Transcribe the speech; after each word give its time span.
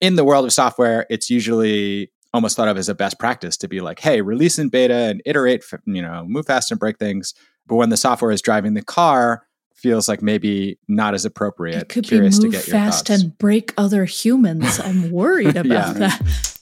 in 0.00 0.16
the 0.16 0.24
world 0.24 0.44
of 0.44 0.52
software, 0.52 1.06
it's 1.10 1.30
usually 1.30 2.10
almost 2.32 2.56
thought 2.56 2.68
of 2.68 2.78
as 2.78 2.88
a 2.88 2.94
best 2.94 3.18
practice 3.18 3.56
to 3.58 3.68
be 3.68 3.80
like, 3.80 3.98
hey, 3.98 4.20
release 4.20 4.58
in 4.58 4.68
beta 4.68 4.94
and 4.94 5.22
iterate, 5.26 5.64
you 5.84 6.00
know, 6.00 6.24
move 6.26 6.46
fast 6.46 6.70
and 6.70 6.80
break 6.80 6.98
things. 6.98 7.34
But 7.66 7.76
when 7.76 7.90
the 7.90 7.96
software 7.96 8.30
is 8.30 8.40
driving 8.40 8.74
the 8.74 8.82
car, 8.82 9.46
feels 9.74 10.08
like 10.08 10.22
maybe 10.22 10.78
not 10.88 11.14
as 11.14 11.24
appropriate. 11.24 11.82
It 11.82 11.88
could 11.88 12.04
Curious 12.04 12.38
be 12.38 12.48
move 12.48 12.62
fast 12.62 13.10
and 13.10 13.36
break 13.38 13.72
other 13.76 14.04
humans. 14.04 14.78
I'm 14.78 15.10
worried 15.12 15.56
about 15.56 15.94
that. 15.96 16.56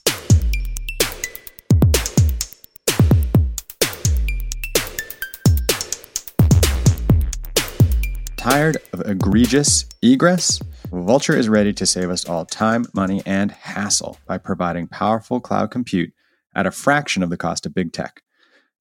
Tired 8.37 8.77
of 8.93 9.01
egregious 9.05 9.85
egress? 10.01 10.61
Vultr 10.91 11.37
is 11.37 11.47
ready 11.47 11.71
to 11.73 11.85
save 11.85 12.09
us 12.09 12.25
all 12.25 12.45
time, 12.45 12.83
money, 12.95 13.21
and 13.23 13.51
hassle 13.51 14.17
by 14.25 14.39
providing 14.39 14.87
powerful 14.87 15.39
cloud 15.39 15.69
compute 15.69 16.11
at 16.55 16.65
a 16.65 16.71
fraction 16.71 17.21
of 17.21 17.29
the 17.29 17.37
cost 17.37 17.67
of 17.67 17.75
big 17.75 17.93
tech. 17.93 18.23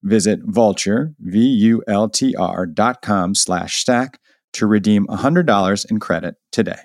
Visit 0.02 0.42
Vultr, 0.46 1.14
V-U-L-T-R 1.18 2.66
dot 2.66 3.02
com 3.02 3.34
slash 3.34 3.76
stack 3.76 4.18
to 4.54 4.66
redeem 4.66 5.06
$100 5.08 5.90
in 5.90 6.00
credit 6.00 6.36
today. 6.50 6.78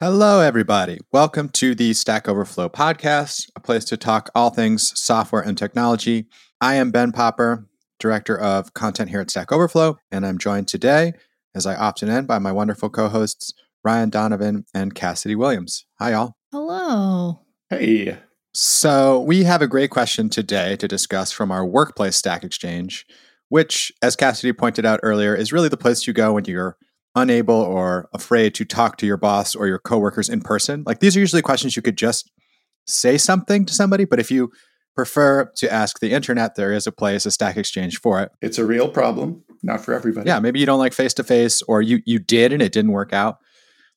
Hello, 0.00 0.40
everybody. 0.40 0.98
Welcome 1.12 1.50
to 1.50 1.74
the 1.74 1.92
Stack 1.92 2.30
Overflow 2.30 2.70
podcast, 2.70 3.50
a 3.56 3.60
place 3.60 3.84
to 3.86 3.98
talk 3.98 4.30
all 4.34 4.48
things 4.48 4.98
software 4.98 5.42
and 5.42 5.58
technology. 5.58 6.28
I 6.62 6.76
am 6.76 6.90
Ben 6.90 7.12
Popper, 7.12 7.66
Director 7.98 8.38
of 8.38 8.72
Content 8.72 9.10
here 9.10 9.20
at 9.20 9.30
Stack 9.30 9.52
Overflow, 9.52 9.98
and 10.10 10.24
I'm 10.24 10.38
joined 10.38 10.68
today, 10.68 11.12
as 11.54 11.66
I 11.66 11.74
often 11.74 12.08
end, 12.08 12.26
by 12.26 12.38
my 12.38 12.52
wonderful 12.52 12.88
co 12.88 13.08
hosts, 13.08 13.52
Ryan 13.86 14.10
Donovan 14.10 14.64
and 14.74 14.94
Cassidy 14.94 15.34
Williams. 15.34 15.86
Hi, 16.00 16.10
y'all. 16.10 16.34
Hello. 16.52 17.40
Hey. 17.70 18.18
So, 18.52 19.20
we 19.20 19.44
have 19.44 19.62
a 19.62 19.68
great 19.68 19.90
question 19.90 20.28
today 20.28 20.76
to 20.76 20.88
discuss 20.88 21.30
from 21.30 21.52
our 21.52 21.64
workplace 21.64 22.16
Stack 22.16 22.42
Exchange 22.44 23.06
which, 23.48 23.92
as 24.02 24.16
Cassidy 24.16 24.52
pointed 24.52 24.84
out 24.84 25.00
earlier, 25.02 25.34
is 25.34 25.52
really 25.52 25.68
the 25.68 25.76
place 25.76 26.06
you 26.06 26.12
go 26.12 26.32
when 26.32 26.44
you're 26.44 26.76
unable 27.14 27.54
or 27.54 28.08
afraid 28.12 28.54
to 28.54 28.64
talk 28.64 28.98
to 28.98 29.06
your 29.06 29.16
boss 29.16 29.54
or 29.54 29.66
your 29.66 29.78
coworkers 29.78 30.28
in 30.28 30.40
person. 30.40 30.82
Like 30.86 31.00
these 31.00 31.16
are 31.16 31.20
usually 31.20 31.42
questions 31.42 31.76
you 31.76 31.82
could 31.82 31.96
just 31.96 32.30
say 32.86 33.16
something 33.16 33.64
to 33.64 33.72
somebody, 33.72 34.04
but 34.04 34.20
if 34.20 34.30
you 34.30 34.52
prefer 34.94 35.50
to 35.56 35.72
ask 35.72 36.00
the 36.00 36.12
internet, 36.12 36.56
there 36.56 36.72
is 36.72 36.86
a 36.86 36.92
place, 36.92 37.24
a 37.24 37.30
Stack 37.30 37.56
Exchange 37.56 38.00
for 38.00 38.20
it. 38.20 38.32
It's 38.42 38.58
a 38.58 38.66
real 38.66 38.88
problem, 38.88 39.44
not 39.62 39.82
for 39.82 39.94
everybody. 39.94 40.28
Yeah, 40.28 40.40
maybe 40.40 40.60
you 40.60 40.66
don't 40.66 40.78
like 40.78 40.92
face 40.92 41.14
to 41.14 41.24
face, 41.24 41.62
or 41.62 41.80
you 41.82 42.00
you 42.04 42.18
did 42.18 42.52
and 42.52 42.62
it 42.62 42.72
didn't 42.72 42.92
work 42.92 43.12
out. 43.12 43.38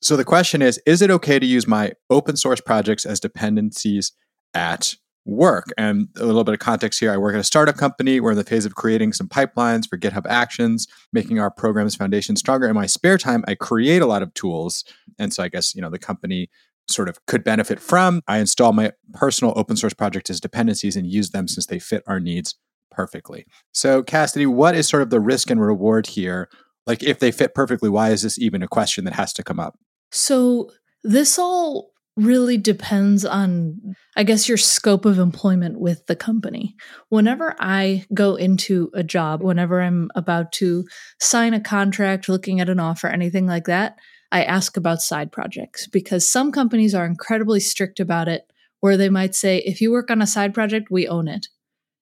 So 0.01 0.15
the 0.15 0.25
question 0.25 0.61
is: 0.61 0.79
Is 0.85 1.01
it 1.01 1.11
okay 1.11 1.39
to 1.39 1.45
use 1.45 1.67
my 1.67 1.93
open 2.09 2.37
source 2.37 2.61
projects 2.61 3.05
as 3.05 3.19
dependencies 3.19 4.13
at 4.53 4.95
work. 5.25 5.71
And 5.77 6.07
a 6.17 6.25
little 6.25 6.43
bit 6.43 6.53
of 6.53 6.59
context 6.59 6.99
here 6.99 7.11
I 7.11 7.17
work 7.17 7.33
at 7.33 7.39
a 7.39 7.43
startup 7.43 7.77
company. 7.77 8.19
We're 8.19 8.31
in 8.31 8.37
the 8.37 8.43
phase 8.43 8.65
of 8.65 8.75
creating 8.75 9.13
some 9.13 9.27
pipelines 9.27 9.87
for 9.87 9.97
GitHub 9.97 10.25
Actions, 10.27 10.87
making 11.13 11.39
our 11.39 11.51
program's 11.51 11.95
foundation 11.95 12.35
stronger. 12.35 12.67
In 12.67 12.75
my 12.75 12.85
spare 12.85 13.17
time, 13.17 13.43
I 13.47 13.55
create 13.55 14.01
a 14.01 14.07
lot 14.07 14.23
of 14.23 14.33
tools. 14.33 14.83
And 15.17 15.33
so 15.33 15.43
I 15.43 15.49
guess, 15.49 15.75
you 15.75 15.81
know, 15.81 15.89
the 15.89 15.99
company 15.99 16.49
sort 16.87 17.09
of 17.09 17.23
could 17.27 17.43
benefit 17.43 17.79
from. 17.79 18.21
I 18.27 18.39
install 18.39 18.73
my 18.73 18.91
personal 19.13 19.53
open 19.55 19.75
source 19.75 19.93
project 19.93 20.29
as 20.29 20.39
dependencies 20.39 20.95
and 20.95 21.05
use 21.05 21.29
them 21.29 21.47
since 21.47 21.67
they 21.67 21.79
fit 21.79 22.03
our 22.07 22.19
needs 22.19 22.55
perfectly. 22.89 23.45
So, 23.71 24.01
Cassidy, 24.01 24.47
what 24.47 24.75
is 24.75 24.87
sort 24.87 25.03
of 25.03 25.11
the 25.11 25.19
risk 25.19 25.51
and 25.51 25.61
reward 25.61 26.07
here? 26.07 26.49
Like, 26.87 27.03
if 27.03 27.19
they 27.19 27.31
fit 27.31 27.53
perfectly, 27.53 27.89
why 27.89 28.09
is 28.09 28.23
this 28.23 28.39
even 28.39 28.63
a 28.63 28.67
question 28.67 29.05
that 29.05 29.13
has 29.13 29.33
to 29.33 29.43
come 29.43 29.59
up? 29.59 29.77
So, 30.11 30.71
this 31.03 31.39
all 31.39 31.91
really 32.19 32.57
depends 32.57 33.23
on, 33.23 33.95
I 34.15 34.23
guess, 34.23 34.49
your 34.49 34.57
scope 34.57 35.05
of 35.05 35.19
employment 35.19 35.79
with 35.79 36.05
the 36.07 36.15
company. 36.15 36.75
Whenever 37.07 37.55
I 37.59 38.05
go 38.13 38.35
into 38.35 38.91
a 38.93 39.03
job, 39.03 39.41
whenever 39.41 39.81
I'm 39.81 40.09
about 40.15 40.51
to 40.53 40.85
sign 41.19 41.53
a 41.53 41.61
contract, 41.61 42.27
looking 42.27 42.59
at 42.59 42.69
an 42.69 42.79
offer, 42.79 43.07
anything 43.07 43.47
like 43.47 43.65
that, 43.65 43.97
I 44.31 44.43
ask 44.43 44.77
about 44.77 45.01
side 45.01 45.31
projects 45.31 45.87
because 45.87 46.27
some 46.27 46.51
companies 46.51 46.93
are 46.93 47.05
incredibly 47.05 47.59
strict 47.59 47.99
about 47.99 48.27
it, 48.27 48.51
where 48.81 48.97
they 48.97 49.09
might 49.09 49.33
say, 49.33 49.59
if 49.59 49.81
you 49.81 49.91
work 49.91 50.11
on 50.11 50.21
a 50.21 50.27
side 50.27 50.53
project, 50.53 50.91
we 50.91 51.07
own 51.07 51.27
it. 51.27 51.47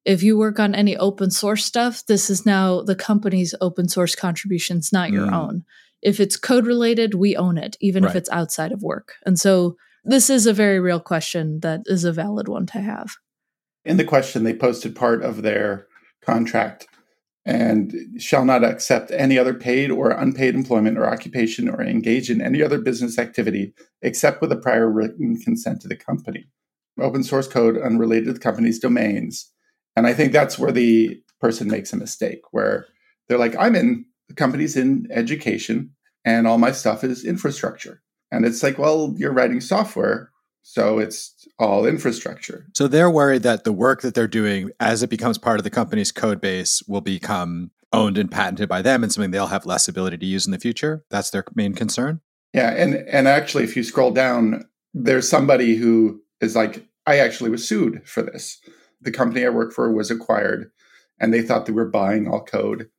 If 0.04 0.24
you 0.24 0.38
work 0.38 0.60
on 0.60 0.74
any 0.74 0.96
open 0.98 1.32
source 1.32 1.66
stuff, 1.66 2.06
this 2.06 2.30
is 2.30 2.46
now 2.46 2.82
the 2.82 2.96
company's 2.96 3.54
open 3.62 3.90
source 3.90 4.16
contributions, 4.16 4.92
not 4.94 5.12
your 5.12 5.28
mm. 5.28 5.34
own. 5.34 5.66
If 6.08 6.22
it's 6.22 6.38
code 6.38 6.66
related, 6.66 7.16
we 7.16 7.36
own 7.36 7.58
it, 7.58 7.76
even 7.82 8.04
right. 8.04 8.10
if 8.10 8.16
it's 8.16 8.30
outside 8.30 8.72
of 8.72 8.82
work. 8.82 9.16
And 9.26 9.38
so 9.38 9.76
this 10.06 10.30
is 10.30 10.48
a 10.48 10.54
very 10.54 10.80
real 10.80 11.02
question 11.02 11.60
that 11.60 11.82
is 11.86 12.06
a 12.06 12.14
valid 12.14 12.48
one 12.48 12.66
to 12.68 12.80
have. 12.80 13.18
In 13.84 13.98
the 13.98 14.06
question, 14.06 14.46
they 14.46 14.54
posted 14.54 14.96
part 14.96 15.22
of 15.22 15.42
their 15.42 15.86
contract 16.24 16.88
and 17.46 17.94
shall 18.18 18.46
not 18.46 18.64
accept 18.64 19.12
any 19.12 19.38
other 19.38 19.54
paid 19.54 19.92
or 19.92 20.12
unpaid 20.12 20.56
employment 20.56 20.98
or 20.98 21.10
occupation 21.10 21.68
or 21.68 21.82
engage 21.82 22.30
in 22.30 22.42
any 22.42 22.64
other 22.64 22.80
business 22.80 23.20
activity 23.20 23.74
except 24.02 24.40
with 24.40 24.54
a 24.54 24.58
prior 24.58 24.90
written 24.90 25.38
consent 25.42 25.82
to 25.82 25.90
the 25.90 25.96
company. 25.98 26.48
Open 27.02 27.22
source 27.22 27.50
code 27.50 27.78
unrelated 27.78 28.28
to 28.28 28.34
the 28.34 28.40
company's 28.40 28.80
domains. 28.80 29.52
And 29.98 30.08
I 30.08 30.14
think 30.14 30.32
that's 30.32 30.58
where 30.58 30.72
the 30.72 31.22
person 31.42 31.68
makes 31.68 31.92
a 31.92 31.98
mistake, 31.98 32.44
where 32.52 32.86
they're 33.28 33.38
like, 33.38 33.58
I'm 33.60 33.76
in, 33.76 34.06
the 34.30 34.36
company's 34.36 34.78
in 34.78 35.08
education 35.12 35.92
and 36.28 36.46
all 36.46 36.58
my 36.58 36.74
stuff 36.74 37.06
is 37.06 37.24
infrastructure. 37.24 38.02
And 38.32 38.46
it's 38.46 38.62
like, 38.62 38.78
well, 38.78 39.14
you're 39.16 39.32
writing 39.32 39.62
software, 39.62 40.30
so 40.62 41.00
it's 41.00 41.48
all 41.58 41.86
infrastructure. 41.86 42.68
So 42.76 42.90
they're 42.90 43.10
worried 43.10 43.44
that 43.44 43.64
the 43.64 43.72
work 43.72 44.02
that 44.02 44.14
they're 44.14 44.28
doing 44.28 44.72
as 44.82 45.02
it 45.02 45.10
becomes 45.10 45.38
part 45.38 45.58
of 45.58 45.64
the 45.64 45.70
company's 45.70 46.12
code 46.12 46.42
base 46.42 46.84
will 46.86 47.00
become 47.00 47.72
owned 47.94 48.18
and 48.18 48.30
patented 48.30 48.68
by 48.68 48.82
them 48.82 49.04
and 49.04 49.14
something 49.14 49.32
they'll 49.32 49.48
have 49.48 49.66
less 49.66 49.88
ability 49.88 50.18
to 50.18 50.26
use 50.26 50.46
in 50.46 50.52
the 50.52 50.60
future. 50.60 51.06
That's 51.10 51.30
their 51.30 51.46
main 51.56 51.74
concern. 51.74 52.20
Yeah, 52.54 52.72
and 52.72 52.96
and 52.96 53.30
actually 53.30 53.64
if 53.64 53.78
you 53.78 53.84
scroll 53.84 54.12
down, 54.12 54.66
there's 54.94 55.30
somebody 55.30 55.78
who 55.78 56.22
is 56.42 56.58
like, 56.58 56.86
I 57.06 57.20
actually 57.20 57.52
was 57.52 57.66
sued 57.66 58.02
for 58.06 58.22
this. 58.22 58.60
The 59.00 59.12
company 59.12 59.46
I 59.46 59.50
work 59.50 59.72
for 59.72 59.94
was 59.94 60.12
acquired 60.12 60.72
and 61.22 61.34
they 61.34 61.42
thought 61.42 61.66
they 61.66 61.72
were 61.72 61.90
buying 61.90 62.28
all 62.28 62.44
code 62.44 62.90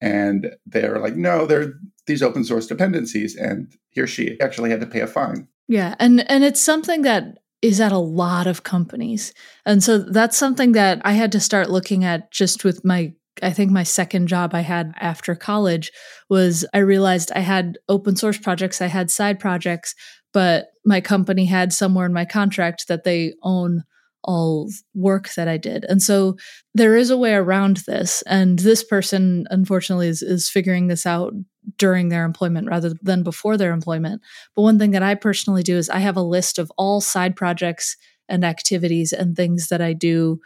and 0.00 0.54
they're 0.66 0.98
like, 0.98 1.16
no, 1.16 1.46
they're 1.46 1.74
these 2.06 2.22
open 2.22 2.44
source 2.44 2.66
dependencies. 2.66 3.36
And 3.36 3.72
he 3.90 4.00
or 4.00 4.06
she 4.06 4.40
actually 4.40 4.70
had 4.70 4.80
to 4.80 4.86
pay 4.86 5.00
a 5.00 5.06
fine. 5.06 5.48
Yeah. 5.68 5.94
And 5.98 6.28
and 6.30 6.44
it's 6.44 6.60
something 6.60 7.02
that 7.02 7.38
is 7.60 7.80
at 7.80 7.92
a 7.92 7.98
lot 7.98 8.46
of 8.46 8.62
companies. 8.62 9.32
And 9.66 9.82
so 9.82 9.98
that's 9.98 10.36
something 10.36 10.72
that 10.72 11.00
I 11.04 11.12
had 11.12 11.32
to 11.32 11.40
start 11.40 11.70
looking 11.70 12.04
at 12.04 12.30
just 12.32 12.64
with 12.64 12.84
my 12.84 13.12
I 13.42 13.52
think 13.52 13.70
my 13.70 13.84
second 13.84 14.26
job 14.26 14.52
I 14.52 14.60
had 14.60 14.94
after 14.98 15.34
college 15.34 15.92
was 16.28 16.64
I 16.74 16.78
realized 16.78 17.30
I 17.34 17.40
had 17.40 17.78
open 17.88 18.16
source 18.16 18.38
projects, 18.38 18.82
I 18.82 18.86
had 18.86 19.10
side 19.10 19.38
projects, 19.38 19.94
but 20.32 20.68
my 20.84 21.00
company 21.00 21.46
had 21.46 21.72
somewhere 21.72 22.06
in 22.06 22.12
my 22.12 22.24
contract 22.24 22.88
that 22.88 23.04
they 23.04 23.34
own 23.42 23.84
all 24.24 24.70
work 24.94 25.32
that 25.34 25.48
I 25.48 25.56
did. 25.56 25.84
And 25.88 26.02
so 26.02 26.36
there 26.74 26.96
is 26.96 27.10
a 27.10 27.16
way 27.16 27.34
around 27.34 27.78
this. 27.86 28.22
And 28.22 28.58
this 28.58 28.84
person, 28.84 29.46
unfortunately, 29.50 30.08
is, 30.08 30.22
is 30.22 30.48
figuring 30.48 30.88
this 30.88 31.06
out 31.06 31.32
during 31.76 32.08
their 32.08 32.24
employment 32.24 32.68
rather 32.68 32.94
than 33.02 33.22
before 33.22 33.56
their 33.56 33.72
employment. 33.72 34.22
But 34.56 34.62
one 34.62 34.78
thing 34.78 34.92
that 34.92 35.02
I 35.02 35.14
personally 35.14 35.62
do 35.62 35.76
is 35.76 35.90
I 35.90 35.98
have 35.98 36.16
a 36.16 36.22
list 36.22 36.58
of 36.58 36.72
all 36.76 37.00
side 37.00 37.36
projects 37.36 37.96
and 38.28 38.44
activities 38.44 39.12
and 39.12 39.36
things 39.36 39.68
that 39.68 39.80
I 39.80 39.92
do 39.92 40.40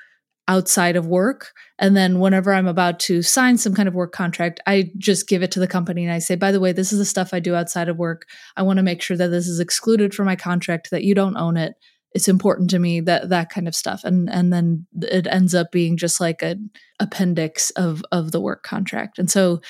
outside 0.48 0.96
of 0.96 1.06
work. 1.06 1.52
And 1.78 1.96
then 1.96 2.18
whenever 2.18 2.52
I'm 2.52 2.66
about 2.66 2.98
to 3.00 3.22
sign 3.22 3.58
some 3.58 3.74
kind 3.74 3.88
of 3.88 3.94
work 3.94 4.12
contract, 4.12 4.60
I 4.66 4.90
just 4.98 5.28
give 5.28 5.42
it 5.42 5.52
to 5.52 5.60
the 5.60 5.68
company 5.68 6.04
and 6.04 6.12
I 6.12 6.18
say, 6.18 6.34
by 6.34 6.50
the 6.50 6.60
way, 6.60 6.72
this 6.72 6.92
is 6.92 6.98
the 6.98 7.04
stuff 7.04 7.32
I 7.32 7.40
do 7.40 7.54
outside 7.54 7.88
of 7.88 7.96
work. 7.96 8.26
I 8.56 8.62
want 8.62 8.78
to 8.78 8.82
make 8.82 9.02
sure 9.02 9.16
that 9.16 9.28
this 9.28 9.46
is 9.46 9.60
excluded 9.60 10.14
from 10.14 10.26
my 10.26 10.36
contract, 10.36 10.90
that 10.90 11.04
you 11.04 11.14
don't 11.14 11.36
own 11.36 11.56
it 11.56 11.74
it's 12.14 12.28
important 12.28 12.70
to 12.70 12.78
me 12.78 13.00
that 13.00 13.28
that 13.30 13.50
kind 13.50 13.66
of 13.66 13.74
stuff. 13.74 14.04
And 14.04 14.28
and 14.30 14.52
then 14.52 14.86
it 15.00 15.26
ends 15.26 15.54
up 15.54 15.72
being 15.72 15.96
just 15.96 16.20
like 16.20 16.42
an 16.42 16.70
appendix 17.00 17.70
of 17.70 18.04
of 18.12 18.32
the 18.32 18.40
work 18.40 18.62
contract. 18.62 19.18
And 19.18 19.30
so 19.30 19.60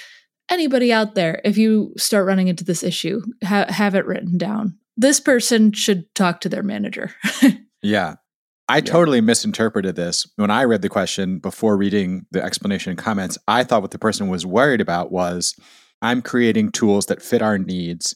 anybody 0.48 0.92
out 0.92 1.14
there 1.14 1.40
if 1.44 1.56
you 1.56 1.94
start 1.96 2.26
running 2.26 2.48
into 2.48 2.64
this 2.64 2.82
issue 2.82 3.20
ha- 3.44 3.70
have 3.70 3.94
it 3.94 4.06
written 4.06 4.38
down. 4.38 4.78
This 4.96 5.20
person 5.20 5.72
should 5.72 6.14
talk 6.14 6.40
to 6.40 6.48
their 6.48 6.62
manager. 6.62 7.10
Yeah. 7.82 8.14
I 8.68 8.76
yeah. 8.76 8.82
totally 8.82 9.20
misinterpreted 9.20 9.96
this. 9.96 10.26
When 10.36 10.50
I 10.50 10.64
read 10.64 10.82
the 10.82 10.88
question 10.88 11.40
before 11.40 11.76
reading 11.76 12.26
the 12.30 12.42
explanation 12.42 12.90
and 12.90 12.98
comments, 12.98 13.36
I 13.48 13.64
thought 13.64 13.82
what 13.82 13.90
the 13.90 13.98
person 13.98 14.28
was 14.28 14.46
worried 14.46 14.80
about 14.80 15.10
was 15.10 15.56
I'm 16.00 16.22
creating 16.22 16.70
tools 16.70 17.06
that 17.06 17.22
fit 17.22 17.42
our 17.42 17.58
needs 17.58 18.14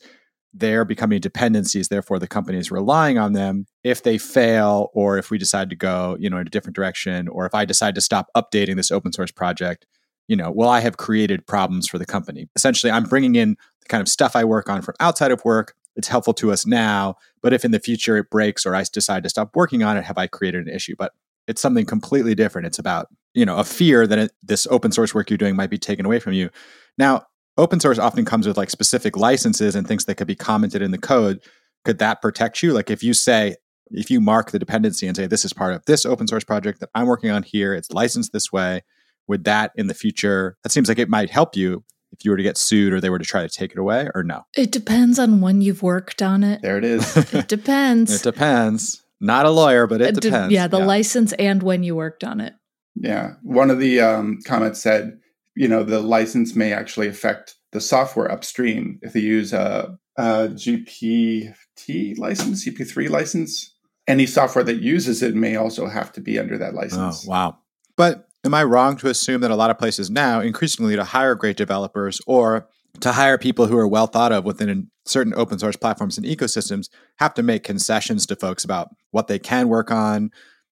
they're 0.58 0.84
becoming 0.84 1.20
dependencies 1.20 1.88
therefore 1.88 2.18
the 2.18 2.26
company 2.26 2.58
is 2.58 2.70
relying 2.70 3.18
on 3.18 3.32
them 3.32 3.66
if 3.84 4.02
they 4.02 4.18
fail 4.18 4.90
or 4.94 5.18
if 5.18 5.30
we 5.30 5.38
decide 5.38 5.70
to 5.70 5.76
go 5.76 6.16
you 6.18 6.30
know 6.30 6.38
in 6.38 6.46
a 6.46 6.50
different 6.50 6.76
direction 6.76 7.28
or 7.28 7.46
if 7.46 7.54
i 7.54 7.64
decide 7.64 7.94
to 7.94 8.00
stop 8.00 8.28
updating 8.36 8.76
this 8.76 8.90
open 8.90 9.12
source 9.12 9.30
project 9.30 9.86
you 10.28 10.36
know 10.36 10.50
well 10.50 10.68
i 10.68 10.80
have 10.80 10.96
created 10.96 11.46
problems 11.46 11.88
for 11.88 11.98
the 11.98 12.06
company 12.06 12.48
essentially 12.56 12.90
i'm 12.90 13.04
bringing 13.04 13.34
in 13.34 13.56
the 13.80 13.88
kind 13.88 14.00
of 14.00 14.08
stuff 14.08 14.34
i 14.34 14.44
work 14.44 14.68
on 14.68 14.82
from 14.82 14.94
outside 15.00 15.30
of 15.30 15.44
work 15.44 15.74
it's 15.96 16.08
helpful 16.08 16.34
to 16.34 16.52
us 16.52 16.66
now. 16.66 17.16
But 17.42 17.52
if 17.52 17.64
in 17.64 17.70
the 17.70 17.80
future 17.80 18.16
it 18.16 18.30
breaks 18.30 18.64
or 18.66 18.74
I 18.74 18.84
decide 18.84 19.22
to 19.24 19.30
stop 19.30 19.56
working 19.56 19.82
on 19.82 19.96
it, 19.96 20.04
have 20.04 20.18
I 20.18 20.26
created 20.26 20.66
an 20.66 20.74
issue? 20.74 20.94
But 20.96 21.12
it's 21.48 21.62
something 21.62 21.86
completely 21.86 22.34
different. 22.34 22.66
It's 22.66 22.78
about, 22.78 23.08
you 23.34 23.46
know, 23.46 23.56
a 23.56 23.64
fear 23.64 24.06
that 24.06 24.18
it, 24.18 24.32
this 24.42 24.66
open 24.70 24.92
source 24.92 25.14
work 25.14 25.30
you're 25.30 25.38
doing 25.38 25.56
might 25.56 25.70
be 25.70 25.78
taken 25.78 26.04
away 26.04 26.18
from 26.20 26.34
you. 26.34 26.50
Now, 26.98 27.26
open 27.56 27.80
source 27.80 27.98
often 27.98 28.24
comes 28.24 28.46
with 28.46 28.56
like 28.56 28.70
specific 28.70 29.16
licenses 29.16 29.74
and 29.74 29.86
things 29.86 30.04
that 30.04 30.16
could 30.16 30.26
be 30.26 30.34
commented 30.34 30.82
in 30.82 30.90
the 30.90 30.98
code. 30.98 31.40
Could 31.84 31.98
that 31.98 32.20
protect 32.20 32.62
you? 32.62 32.72
Like 32.72 32.90
if 32.90 33.02
you 33.02 33.14
say, 33.14 33.56
if 33.90 34.10
you 34.10 34.20
mark 34.20 34.50
the 34.50 34.58
dependency 34.58 35.06
and 35.06 35.16
say, 35.16 35.26
this 35.26 35.44
is 35.44 35.52
part 35.52 35.74
of 35.74 35.84
this 35.86 36.04
open 36.04 36.26
source 36.26 36.44
project 36.44 36.80
that 36.80 36.90
I'm 36.94 37.06
working 37.06 37.30
on 37.30 37.42
here, 37.42 37.74
it's 37.74 37.90
licensed 37.90 38.32
this 38.32 38.52
way, 38.52 38.82
would 39.28 39.44
that 39.44 39.72
in 39.76 39.86
the 39.86 39.94
future, 39.94 40.56
that 40.62 40.72
seems 40.72 40.88
like 40.88 40.98
it 40.98 41.08
might 41.08 41.30
help 41.30 41.56
you 41.56 41.84
if 42.12 42.24
you 42.24 42.30
were 42.30 42.36
to 42.36 42.42
get 42.42 42.56
sued 42.56 42.92
or 42.92 43.00
they 43.00 43.10
were 43.10 43.18
to 43.18 43.24
try 43.24 43.42
to 43.42 43.48
take 43.48 43.72
it 43.72 43.78
away 43.78 44.08
or 44.14 44.22
no? 44.22 44.42
It 44.56 44.72
depends 44.72 45.18
on 45.18 45.40
when 45.40 45.60
you've 45.60 45.82
worked 45.82 46.22
on 46.22 46.42
it. 46.42 46.62
There 46.62 46.78
it 46.78 46.84
is. 46.84 47.16
it 47.34 47.48
depends. 47.48 48.12
it 48.14 48.22
depends. 48.22 49.02
Not 49.20 49.46
a 49.46 49.50
lawyer, 49.50 49.86
but 49.86 50.00
it, 50.00 50.16
it 50.16 50.20
depends. 50.20 50.48
De- 50.48 50.54
yeah, 50.54 50.66
the 50.66 50.78
yeah. 50.78 50.84
license 50.84 51.32
and 51.34 51.62
when 51.62 51.82
you 51.82 51.96
worked 51.96 52.22
on 52.24 52.40
it. 52.40 52.54
Yeah. 52.94 53.34
One 53.42 53.70
of 53.70 53.78
the 53.78 54.00
um, 54.00 54.40
comments 54.44 54.82
said, 54.82 55.18
you 55.56 55.66
know, 55.66 55.82
the 55.82 56.00
license 56.00 56.54
may 56.54 56.72
actually 56.72 57.08
affect 57.08 57.56
the 57.72 57.80
software 57.80 58.30
upstream 58.30 59.00
if 59.02 59.14
they 59.14 59.20
use 59.20 59.52
a, 59.52 59.98
a 60.16 60.48
GPL 60.48 62.18
license, 62.18 62.64
GP3 62.64 63.08
license. 63.08 63.72
Any 64.06 64.26
software 64.26 64.62
that 64.62 64.82
uses 64.82 65.22
it 65.22 65.34
may 65.34 65.56
also 65.56 65.86
have 65.86 66.12
to 66.12 66.20
be 66.20 66.38
under 66.38 66.56
that 66.58 66.74
oh, 66.74 66.76
license. 66.76 67.26
Oh, 67.26 67.30
wow. 67.30 67.58
But 67.96 68.28
am 68.44 68.54
I 68.54 68.62
wrong 68.62 68.96
to 68.98 69.08
assume 69.08 69.40
that 69.40 69.50
a 69.50 69.56
lot 69.56 69.70
of 69.70 69.78
places 69.78 70.10
now, 70.10 70.40
increasingly 70.40 70.94
to 70.94 71.04
hire 71.04 71.34
great 71.34 71.56
developers 71.56 72.20
or 72.26 72.68
to 73.00 73.12
hire 73.12 73.38
people 73.38 73.66
who 73.66 73.76
are 73.76 73.88
well 73.88 74.06
thought 74.06 74.32
of 74.32 74.44
within 74.44 74.90
certain 75.06 75.34
open 75.34 75.58
source 75.58 75.76
platforms 75.76 76.18
and 76.18 76.26
ecosystems, 76.26 76.88
have 77.16 77.34
to 77.34 77.42
make 77.42 77.64
concessions 77.64 78.26
to 78.26 78.36
folks 78.36 78.62
about 78.62 78.94
what 79.10 79.26
they 79.26 79.38
can 79.38 79.68
work 79.68 79.90
on, 79.90 80.30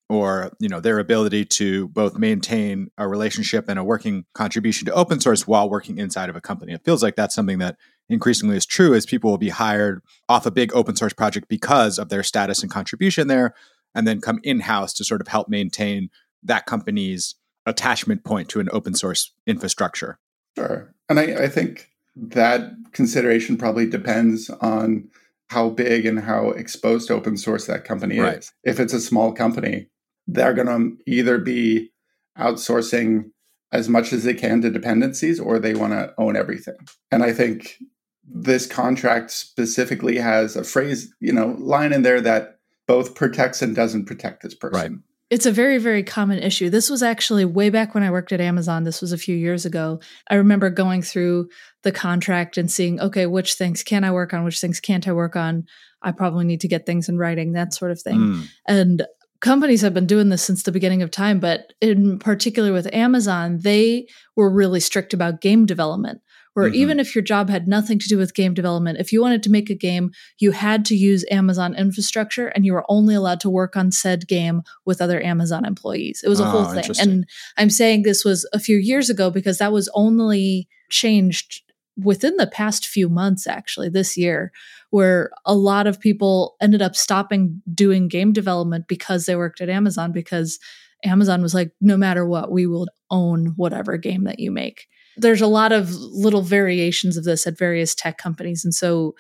or 0.09 0.53
you 0.59 0.69
know 0.69 0.81
their 0.81 0.99
ability 0.99 1.45
to 1.45 1.89
both 1.89 2.19
maintain 2.19 2.91
a 2.99 3.09
relationship 3.09 3.69
and 3.69 3.79
a 3.79 3.85
working 3.85 4.25
contribution 4.35 4.87
to 4.87 4.93
open 4.93 5.21
source 5.21 5.47
while 5.47 5.69
working 5.69 5.99
inside 5.99 6.29
of 6.29 6.37
a 6.37 6.41
company. 6.41 6.73
It 6.73 6.85
feels 6.85 7.03
like 7.03 7.17
that's 7.17 7.35
something 7.35 7.59
that 7.59 7.77
increasingly 8.09 8.57
is 8.57 8.67
true 8.67 8.95
as 8.95 9.07
people 9.07 9.31
will 9.31 9.39
be 9.39 9.49
hired 9.49 10.03
off 10.29 10.47
a 10.47 10.51
big 10.51 10.75
open 10.75 10.95
source 10.97 11.15
project 11.15 11.49
because 11.49 11.99
of 11.99 12.11
their 12.11 12.23
status 12.23 12.63
and 12.63 12.71
contribution 12.71 13.29
there 13.29 13.55
and 13.95 14.07
then 14.07 14.21
come 14.21 14.41
in-house 14.43 14.93
to 14.95 15.05
sort 15.05 15.21
of 15.21 15.29
help 15.29 15.49
maintain 15.49 16.11
that 16.43 16.67
company's 16.67 17.37
attachment 17.65 18.25
point 18.25 18.49
to 18.51 18.61
an 18.61 18.69
open 18.73 18.95
source 18.95 19.33
infrastructure. 19.47 20.19
Sure. 20.59 20.95
And 21.09 21.19
I, 21.19 21.45
I 21.45 21.49
think 21.49 21.91
that 22.15 22.73
consideration 22.93 23.57
probably 23.57 23.89
depends 23.89 24.51
on 24.51 25.09
how 25.49 25.71
big 25.71 26.07
and 26.07 26.21
how 26.21 26.51
exposed 26.51 27.09
to 27.09 27.15
open 27.15 27.37
source 27.37 27.67
that 27.67 27.85
company 27.85 28.19
right. 28.19 28.39
is. 28.39 28.53
If 28.65 28.81
it's 28.81 28.93
a 28.93 29.01
small 29.01 29.33
company, 29.33 29.89
they're 30.27 30.55
going 30.55 30.67
to 30.67 30.97
either 31.11 31.39
be 31.39 31.91
outsourcing 32.39 33.31
as 33.73 33.89
much 33.89 34.13
as 34.13 34.25
they 34.25 34.35
can 34.35 34.63
to 34.63 34.71
dependencies 34.71 35.41
or 35.41 35.59
they 35.59 35.75
want 35.75 35.93
to 35.93 36.15
own 36.19 36.37
everything. 36.37 36.77
And 37.11 37.23
I 37.23 37.33
think 37.33 37.79
this 38.27 38.67
contract 38.67 39.31
specifically 39.31 40.17
has 40.17 40.57
a 40.57 40.65
phrase, 40.65 41.13
you 41.21 41.33
know, 41.33 41.57
line 41.59 41.93
in 41.93 42.03
there 42.03 42.21
that 42.21 42.59
both 42.87 43.15
protects 43.15 43.63
and 43.63 43.75
doesn't 43.75 44.07
protect 44.07 44.43
this 44.43 44.55
person. 44.55 44.81
Right. 44.81 44.93
It's 45.31 45.47
a 45.47 45.53
very, 45.53 45.79
very 45.79 46.03
common 46.03 46.39
issue. 46.39 46.71
This 46.71 46.89
was 46.89 47.03
actually 47.03 47.45
way 47.45 47.71
back 47.71 47.95
when 47.95 48.05
I 48.05 48.11
worked 48.11 48.31
at 48.31 48.41
Amazon. 48.41 48.85
This 48.85 49.01
was 49.01 49.11
a 49.11 49.19
few 49.19 49.35
years 49.35 49.67
ago. 49.67 50.01
I 50.31 50.37
remember 50.37 50.71
going 50.71 51.03
through 51.03 51.49
the 51.83 51.93
contract 51.93 52.57
and 52.57 52.71
seeing, 52.71 53.01
okay, 53.01 53.27
which 53.27 53.55
things 53.55 53.83
can 53.83 54.05
I 54.05 54.13
work 54.13 54.33
on, 54.33 54.45
which 54.45 54.61
things 54.61 54.81
can't 54.81 55.09
I 55.09 55.13
work 55.13 55.35
on? 55.35 55.67
I 56.03 56.13
probably 56.13 56.45
need 56.45 56.61
to 56.61 56.69
get 56.69 56.87
things 56.87 57.09
in 57.09 57.19
writing, 57.19 57.53
that 57.53 57.75
sort 57.75 57.91
of 57.91 58.01
thing. 58.01 58.19
Mm. 58.19 58.49
And 58.69 59.07
companies 59.45 59.83
have 59.83 59.93
been 59.93 60.07
doing 60.07 60.31
this 60.31 60.43
since 60.43 60.63
the 60.63 60.73
beginning 60.73 61.03
of 61.03 61.11
time, 61.11 61.39
but 61.39 61.75
in 61.83 62.19
particular 62.19 62.73
with 62.73 62.93
Amazon, 62.95 63.59
they 63.61 64.07
were 64.35 64.49
really 64.49 64.81
strict 64.81 65.13
about 65.13 65.43
game 65.43 65.67
development. 65.67 66.23
Where 66.55 66.67
mm-hmm. 66.67 66.77
even 66.77 67.01
if 67.01 67.15
your 67.15 67.23
job 67.23 67.51
had 67.51 67.69
nothing 67.69 67.99
to 67.99 68.09
do 68.09 68.17
with 68.17 68.33
game 68.33 68.55
development, 68.55 69.01
if 69.01 69.13
you 69.13 69.21
wanted 69.21 69.43
to 69.43 69.51
make 69.51 69.69
a 69.69 69.75
game, 69.75 70.13
you 70.39 70.53
had 70.53 70.85
to 70.87 70.95
use 70.95 71.27
Amazon 71.31 71.75
infrastructure 71.75 72.47
and 72.47 72.65
you 72.65 72.73
were 72.73 72.87
only 72.89 73.15
allowed 73.15 73.41
to 73.41 73.51
work 73.51 73.77
on 73.77 73.91
said 73.91 74.27
game 74.29 74.63
with 74.87 75.03
other 75.03 75.21
Amazon 75.23 75.67
employees. 75.67 76.23
It 76.25 76.29
was 76.29 76.41
a 76.41 76.45
oh, 76.45 76.51
whole 76.51 76.65
thing. 76.73 76.85
And 76.99 77.29
I'm 77.59 77.71
saying 77.71 78.03
this 78.03 78.25
was 78.25 78.49
a 78.55 78.61
few 78.61 78.77
years 78.77 79.11
ago 79.11 79.31
because 79.31 79.59
that 79.59 79.73
was 79.73 79.91
only 79.95 80.69
changed 80.91 81.65
within 81.97 82.37
the 82.37 82.47
past 82.47 82.87
few 82.87 83.09
months, 83.09 83.47
actually, 83.47 83.89
this 83.89 84.17
year, 84.17 84.53
where 84.91 85.31
a 85.45 85.55
lot 85.55 85.87
of 85.87 86.01
people 86.01 86.57
ended 86.61 86.83
up 86.83 86.97
stopping 86.97 87.63
doing 87.73 88.09
game 88.09 88.33
development 88.33 88.87
because 88.89 89.27
they 89.27 89.37
worked 89.37 89.61
at 89.61 89.69
Amazon 89.69 90.13
because 90.13 90.59
Amazon 91.05 91.43
was 91.43 91.55
like, 91.55 91.73
no 91.81 91.97
matter 91.97 92.27
what, 92.27 92.51
we 92.51 92.67
will 92.67 92.89
own 93.11 93.53
whatever 93.57 93.97
game 93.97 94.25
that 94.25 94.41
you 94.41 94.51
make. 94.51 94.87
There's 95.17 95.41
a 95.41 95.47
lot 95.47 95.71
of 95.71 95.91
little 95.93 96.43
variations 96.43 97.17
of 97.17 97.25
this 97.25 97.47
at 97.47 97.59
various 97.59 97.95
tech 97.95 98.19
companies. 98.19 98.65
And 98.65 98.75
so 98.75 99.15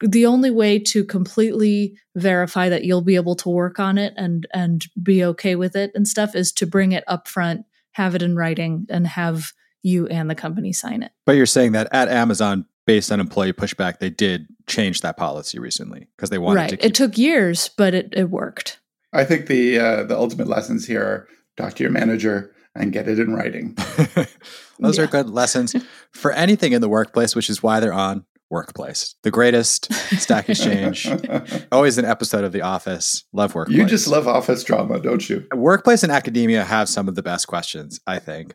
the 0.00 0.26
only 0.26 0.50
way 0.50 0.78
to 0.78 1.04
completely 1.04 1.98
verify 2.16 2.68
that 2.68 2.84
you'll 2.84 3.02
be 3.02 3.16
able 3.16 3.36
to 3.36 3.48
work 3.48 3.78
on 3.78 3.98
it 3.98 4.12
and 4.16 4.46
and 4.52 4.86
be 5.02 5.24
okay 5.24 5.54
with 5.54 5.76
it 5.76 5.92
and 5.94 6.08
stuff 6.08 6.34
is 6.34 6.52
to 6.52 6.66
bring 6.66 6.92
it 6.92 7.04
up 7.06 7.28
front, 7.28 7.64
have 7.92 8.14
it 8.14 8.22
in 8.22 8.36
writing, 8.36 8.86
and 8.88 9.06
have 9.06 9.52
you 9.84 10.08
and 10.08 10.28
the 10.28 10.34
company 10.34 10.72
sign 10.72 11.02
it. 11.02 11.12
But 11.26 11.36
you're 11.36 11.46
saying 11.46 11.72
that 11.72 11.88
at 11.92 12.08
Amazon, 12.08 12.66
based 12.86 13.12
on 13.12 13.20
employee 13.20 13.52
pushback, 13.52 13.98
they 13.98 14.10
did 14.10 14.48
change 14.66 15.02
that 15.02 15.16
policy 15.16 15.58
recently 15.58 16.08
because 16.16 16.30
they 16.30 16.38
wanted 16.38 16.60
right. 16.60 16.70
to. 16.70 16.76
Keep- 16.76 16.86
it 16.86 16.94
took 16.94 17.18
years, 17.18 17.70
but 17.76 17.94
it, 17.94 18.08
it 18.12 18.30
worked. 18.30 18.80
I 19.12 19.24
think 19.24 19.46
the 19.46 19.78
uh, 19.78 20.02
the 20.02 20.16
ultimate 20.16 20.48
lessons 20.48 20.86
here 20.86 21.02
are 21.02 21.28
talk 21.56 21.74
to 21.74 21.84
your 21.84 21.92
manager 21.92 22.52
and 22.74 22.92
get 22.92 23.08
it 23.08 23.20
in 23.20 23.32
writing. 23.32 23.76
Those 24.80 24.98
yeah. 24.98 25.04
are 25.04 25.06
good 25.06 25.30
lessons 25.30 25.76
for 26.10 26.32
anything 26.32 26.72
in 26.72 26.80
the 26.80 26.88
workplace, 26.88 27.36
which 27.36 27.48
is 27.48 27.62
why 27.62 27.78
they're 27.78 27.92
on 27.92 28.24
Workplace, 28.50 29.16
the 29.22 29.30
greatest 29.30 29.92
Stack 29.92 30.48
Exchange. 30.48 31.10
Always 31.72 31.98
an 31.98 32.04
episode 32.04 32.44
of 32.44 32.52
The 32.52 32.60
Office. 32.60 33.24
Love 33.32 33.54
Workplace. 33.54 33.76
You 33.76 33.86
just 33.86 34.06
love 34.06 34.28
office 34.28 34.62
drama, 34.62 35.00
don't 35.00 35.28
you? 35.28 35.46
Workplace 35.52 36.02
and 36.04 36.12
academia 36.12 36.62
have 36.62 36.88
some 36.88 37.08
of 37.08 37.14
the 37.14 37.22
best 37.22 37.48
questions, 37.48 38.00
I 38.06 38.18
think, 38.18 38.54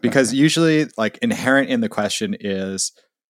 because 0.00 0.32
usually, 0.32 0.86
like, 0.96 1.18
inherent 1.18 1.68
in 1.68 1.80
the 1.80 1.88
question 1.88 2.36
is 2.38 2.92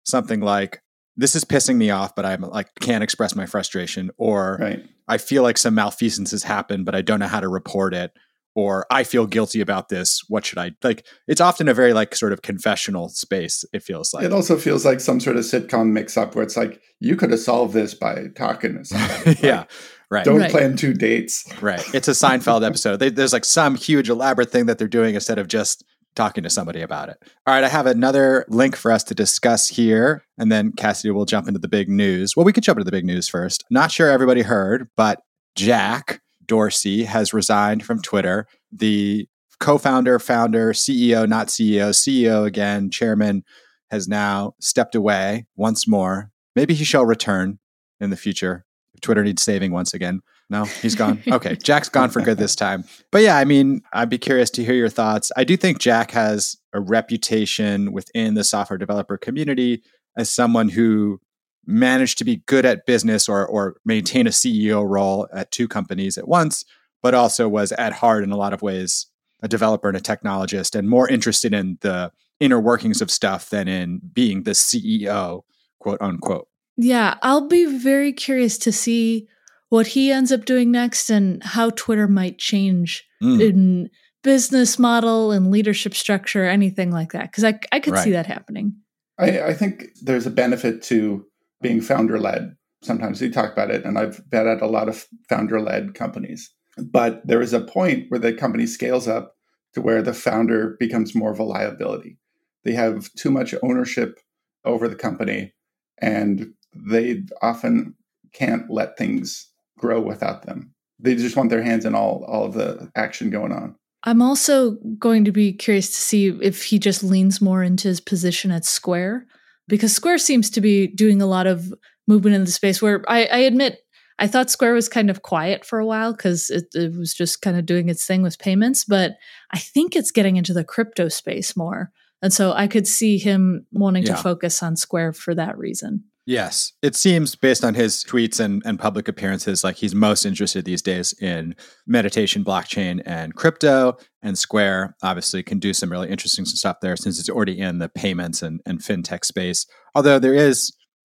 something 0.05 0.41
like, 0.41 0.81
"This 1.15 1.35
is 1.35 1.43
pissing 1.43 1.75
me 1.75 1.89
off, 1.89 2.15
but 2.15 2.25
I'm 2.25 2.41
like 2.41 2.69
can't 2.79 3.03
express 3.03 3.35
my 3.35 3.45
frustration," 3.45 4.11
or 4.17 4.57
right. 4.59 4.83
"I 5.07 5.17
feel 5.17 5.43
like 5.43 5.57
some 5.57 5.75
malfeasance 5.75 6.31
has 6.31 6.43
happened, 6.43 6.85
but 6.85 6.95
I 6.95 7.01
don't 7.01 7.19
know 7.19 7.27
how 7.27 7.39
to 7.39 7.47
report 7.47 7.93
it." 7.93 8.11
or 8.55 8.85
I 8.91 9.03
feel 9.03 9.25
guilty 9.25 9.61
about 9.61 9.89
this. 9.89 10.21
What 10.27 10.45
should 10.45 10.57
I 10.57 10.71
like? 10.83 11.05
It's 11.27 11.41
often 11.41 11.67
a 11.67 11.73
very 11.73 11.93
like 11.93 12.15
sort 12.15 12.33
of 12.33 12.41
confessional 12.41 13.09
space. 13.09 13.65
It 13.73 13.83
feels 13.83 14.13
like 14.13 14.25
it 14.25 14.33
also 14.33 14.57
feels 14.57 14.85
like 14.85 14.99
some 14.99 15.19
sort 15.19 15.37
of 15.37 15.43
sitcom 15.43 15.91
mix 15.91 16.17
up 16.17 16.35
where 16.35 16.43
it's 16.43 16.57
like 16.57 16.81
you 16.99 17.15
could 17.15 17.31
have 17.31 17.39
solved 17.39 17.73
this 17.73 17.93
by 17.93 18.25
talking 18.35 18.77
to 18.77 18.85
somebody. 18.85 19.29
Like, 19.31 19.41
yeah, 19.41 19.65
right. 20.11 20.25
Don't 20.25 20.39
right. 20.39 20.51
plan 20.51 20.77
two 20.77 20.93
dates. 20.93 21.45
Right. 21.61 21.83
It's 21.93 22.07
a 22.07 22.11
Seinfeld 22.11 22.65
episode. 22.65 22.97
They, 22.97 23.09
there's 23.09 23.33
like 23.33 23.45
some 23.45 23.75
huge 23.75 24.09
elaborate 24.09 24.51
thing 24.51 24.67
that 24.67 24.77
they're 24.77 24.87
doing 24.87 25.15
instead 25.15 25.39
of 25.39 25.47
just 25.47 25.83
talking 26.15 26.43
to 26.43 26.49
somebody 26.49 26.81
about 26.81 27.09
it. 27.09 27.17
All 27.45 27.53
right, 27.53 27.63
I 27.63 27.69
have 27.69 27.85
another 27.85 28.45
link 28.47 28.75
for 28.75 28.91
us 28.91 29.03
to 29.05 29.15
discuss 29.15 29.67
here, 29.67 30.23
and 30.37 30.51
then 30.51 30.71
Cassidy 30.71 31.11
will 31.11 31.25
jump 31.25 31.47
into 31.47 31.59
the 31.59 31.67
big 31.67 31.89
news. 31.89 32.35
Well, 32.35 32.45
we 32.45 32.53
could 32.53 32.63
jump 32.63 32.77
into 32.77 32.85
the 32.85 32.91
big 32.91 33.05
news 33.05 33.27
first. 33.27 33.63
Not 33.69 33.91
sure 33.91 34.09
everybody 34.09 34.41
heard, 34.41 34.89
but 34.95 35.21
Jack 35.55 36.21
Dorsey 36.45 37.03
has 37.05 37.33
resigned 37.33 37.85
from 37.85 38.01
Twitter. 38.01 38.47
The 38.71 39.27
co 39.59 39.77
founder, 39.77 40.19
founder, 40.19 40.73
CEO, 40.73 41.27
not 41.27 41.47
CEO, 41.47 41.89
CEO 41.89 42.45
again, 42.45 42.89
chairman, 42.89 43.43
has 43.91 44.07
now 44.07 44.53
stepped 44.59 44.95
away 44.95 45.45
once 45.55 45.87
more. 45.87 46.31
Maybe 46.55 46.73
he 46.73 46.83
shall 46.83 47.05
return 47.05 47.59
in 47.99 48.09
the 48.09 48.17
future. 48.17 48.65
Twitter 49.01 49.23
needs 49.23 49.41
saving 49.41 49.71
once 49.71 49.93
again. 49.93 50.21
No, 50.49 50.65
he's 50.65 50.95
gone. 50.95 51.21
Okay, 51.31 51.55
Jack's 51.55 51.89
gone 51.89 52.09
for 52.09 52.21
good 52.21 52.37
this 52.37 52.55
time. 52.55 52.83
But 53.11 53.21
yeah, 53.21 53.37
I 53.37 53.45
mean, 53.45 53.81
I'd 53.93 54.09
be 54.09 54.17
curious 54.17 54.49
to 54.51 54.63
hear 54.63 54.75
your 54.75 54.89
thoughts. 54.89 55.31
I 55.35 55.43
do 55.43 55.57
think 55.57 55.79
Jack 55.79 56.11
has 56.11 56.57
a 56.73 56.79
reputation 56.79 57.91
within 57.91 58.35
the 58.35 58.43
software 58.43 58.77
developer 58.77 59.17
community 59.17 59.81
as 60.17 60.29
someone 60.29 60.69
who 60.69 61.19
managed 61.65 62.17
to 62.17 62.25
be 62.25 62.37
good 62.45 62.65
at 62.65 62.85
business 62.85 63.29
or 63.29 63.45
or 63.47 63.77
maintain 63.85 64.27
a 64.27 64.31
CEO 64.31 64.87
role 64.87 65.27
at 65.33 65.51
two 65.51 65.67
companies 65.67 66.17
at 66.17 66.27
once, 66.27 66.65
but 67.01 67.13
also 67.13 67.47
was 67.47 67.71
at 67.73 67.93
heart 67.93 68.23
in 68.23 68.31
a 68.31 68.37
lot 68.37 68.53
of 68.53 68.61
ways 68.61 69.07
a 69.41 69.47
developer 69.47 69.89
and 69.89 69.97
a 69.97 70.01
technologist 70.01 70.73
and 70.73 70.89
more 70.89 71.07
interested 71.09 71.53
in 71.53 71.77
the 71.81 72.11
inner 72.39 72.59
workings 72.59 73.01
of 73.01 73.11
stuff 73.11 73.49
than 73.49 73.67
in 73.67 74.01
being 74.13 74.43
the 74.43 74.51
CEO, 74.51 75.41
quote 75.79 76.01
unquote. 76.01 76.47
Yeah, 76.77 77.17
I'll 77.21 77.47
be 77.47 77.65
very 77.65 78.13
curious 78.13 78.57
to 78.59 78.71
see 78.71 79.27
what 79.73 79.87
he 79.87 80.11
ends 80.11 80.31
up 80.31 80.45
doing 80.45 80.71
next 80.71 81.09
and 81.09 81.43
how 81.43 81.71
Twitter 81.71 82.07
might 82.07 82.37
change 82.37 83.03
mm. 83.21 83.41
in 83.41 83.89
business 84.21 84.77
model 84.77 85.31
and 85.31 85.49
leadership 85.49 85.95
structure, 85.95 86.45
anything 86.45 86.91
like 86.91 87.11
that. 87.11 87.31
Because 87.31 87.43
I, 87.43 87.59
I 87.71 87.79
could 87.79 87.93
right. 87.93 88.03
see 88.03 88.11
that 88.11 88.27
happening. 88.27 88.75
I, 89.17 89.41
I 89.41 89.53
think 89.53 89.87
there's 90.01 90.27
a 90.27 90.31
benefit 90.31 90.83
to 90.83 91.25
being 91.61 91.81
founder 91.81 92.19
led 92.19 92.55
sometimes 92.83 93.21
we 93.21 93.29
talk 93.29 93.51
about 93.51 93.71
it, 93.71 93.83
and 93.85 93.97
I've 93.97 94.29
been 94.29 94.47
at 94.47 94.61
a 94.61 94.67
lot 94.67 94.89
of 94.89 95.07
founder 95.29 95.59
led 95.59 95.95
companies. 95.95 96.53
But 96.77 97.25
there 97.25 97.41
is 97.41 97.53
a 97.53 97.61
point 97.61 98.05
where 98.09 98.19
the 98.19 98.33
company 98.33 98.65
scales 98.65 99.07
up 99.07 99.35
to 99.73 99.81
where 99.81 100.01
the 100.01 100.13
founder 100.13 100.75
becomes 100.79 101.15
more 101.15 101.31
of 101.31 101.39
a 101.39 101.43
liability. 101.43 102.17
They 102.63 102.73
have 102.73 103.11
too 103.13 103.31
much 103.31 103.55
ownership 103.63 104.19
over 104.65 104.87
the 104.87 104.95
company, 104.95 105.53
and 105.99 106.53
they 106.75 107.23
often 107.41 107.95
can't 108.33 108.69
let 108.69 108.97
things 108.97 109.49
grow 109.83 109.99
without 109.99 110.45
them. 110.45 110.73
They 110.97 111.15
just 111.15 111.35
want 111.35 111.49
their 111.49 111.61
hands 111.61 111.83
in 111.83 111.93
all, 111.93 112.23
all 112.25 112.45
of 112.45 112.53
the 112.53 112.89
action 112.95 113.29
going 113.29 113.51
on. 113.51 113.75
I'm 114.05 114.21
also 114.21 114.77
going 114.97 115.25
to 115.25 115.31
be 115.33 115.51
curious 115.51 115.89
to 115.89 116.01
see 116.01 116.27
if 116.41 116.63
he 116.63 116.79
just 116.79 117.03
leans 117.03 117.41
more 117.41 117.63
into 117.63 117.89
his 117.89 117.99
position 117.99 118.49
at 118.51 118.63
Square, 118.63 119.25
because 119.67 119.93
Square 119.93 120.19
seems 120.19 120.49
to 120.51 120.61
be 120.61 120.87
doing 120.87 121.21
a 121.21 121.25
lot 121.25 121.47
of 121.47 121.73
movement 122.07 122.35
in 122.35 122.45
the 122.45 122.51
space 122.51 122.81
where 122.81 123.03
I, 123.09 123.25
I 123.25 123.37
admit 123.39 123.79
I 124.19 124.27
thought 124.27 124.49
Square 124.49 124.73
was 124.73 124.87
kind 124.87 125.09
of 125.09 125.21
quiet 125.21 125.65
for 125.65 125.79
a 125.79 125.85
while 125.85 126.13
because 126.13 126.49
it, 126.49 126.65
it, 126.73 126.95
was 126.95 127.13
just 127.13 127.41
kind 127.41 127.57
of 127.57 127.65
doing 127.65 127.89
its 127.89 128.05
thing 128.05 128.21
with 128.21 128.39
payments, 128.39 128.85
but 128.85 129.13
I 129.51 129.59
think 129.59 129.95
it's 129.95 130.11
getting 130.11 130.37
into 130.37 130.53
the 130.53 130.63
crypto 130.63 131.09
space 131.09 131.57
more. 131.57 131.91
And 132.21 132.31
so 132.31 132.53
I 132.53 132.67
could 132.67 132.87
see 132.87 133.17
him 133.17 133.65
wanting 133.71 134.03
yeah. 134.03 134.15
to 134.15 134.21
focus 134.21 134.63
on 134.63 134.77
Square 134.77 135.13
for 135.13 135.35
that 135.35 135.57
reason. 135.57 136.05
Yes. 136.25 136.71
It 136.81 136.95
seems 136.95 137.35
based 137.35 137.63
on 137.63 137.73
his 137.73 138.03
tweets 138.03 138.39
and, 138.39 138.61
and 138.65 138.79
public 138.79 139.07
appearances 139.07 139.63
like 139.63 139.77
he's 139.77 139.93
most 139.93 140.25
interested 140.25 140.63
these 140.63 140.81
days 140.81 141.13
in 141.19 141.55
meditation, 141.85 142.45
blockchain, 142.45 143.01
and 143.05 143.35
crypto. 143.35 143.97
And 144.21 144.37
Square 144.37 144.95
obviously 145.03 145.43
can 145.43 145.59
do 145.59 145.73
some 145.73 145.91
really 145.91 146.09
interesting 146.09 146.45
stuff 146.45 146.77
there 146.81 146.95
since 146.95 147.19
it's 147.19 147.29
already 147.29 147.59
in 147.59 147.79
the 147.79 147.89
payments 147.89 148.41
and, 148.41 148.61
and 148.65 148.79
fintech 148.79 149.25
space. 149.25 149.65
Although 149.95 150.19
there 150.19 150.33
is 150.33 150.71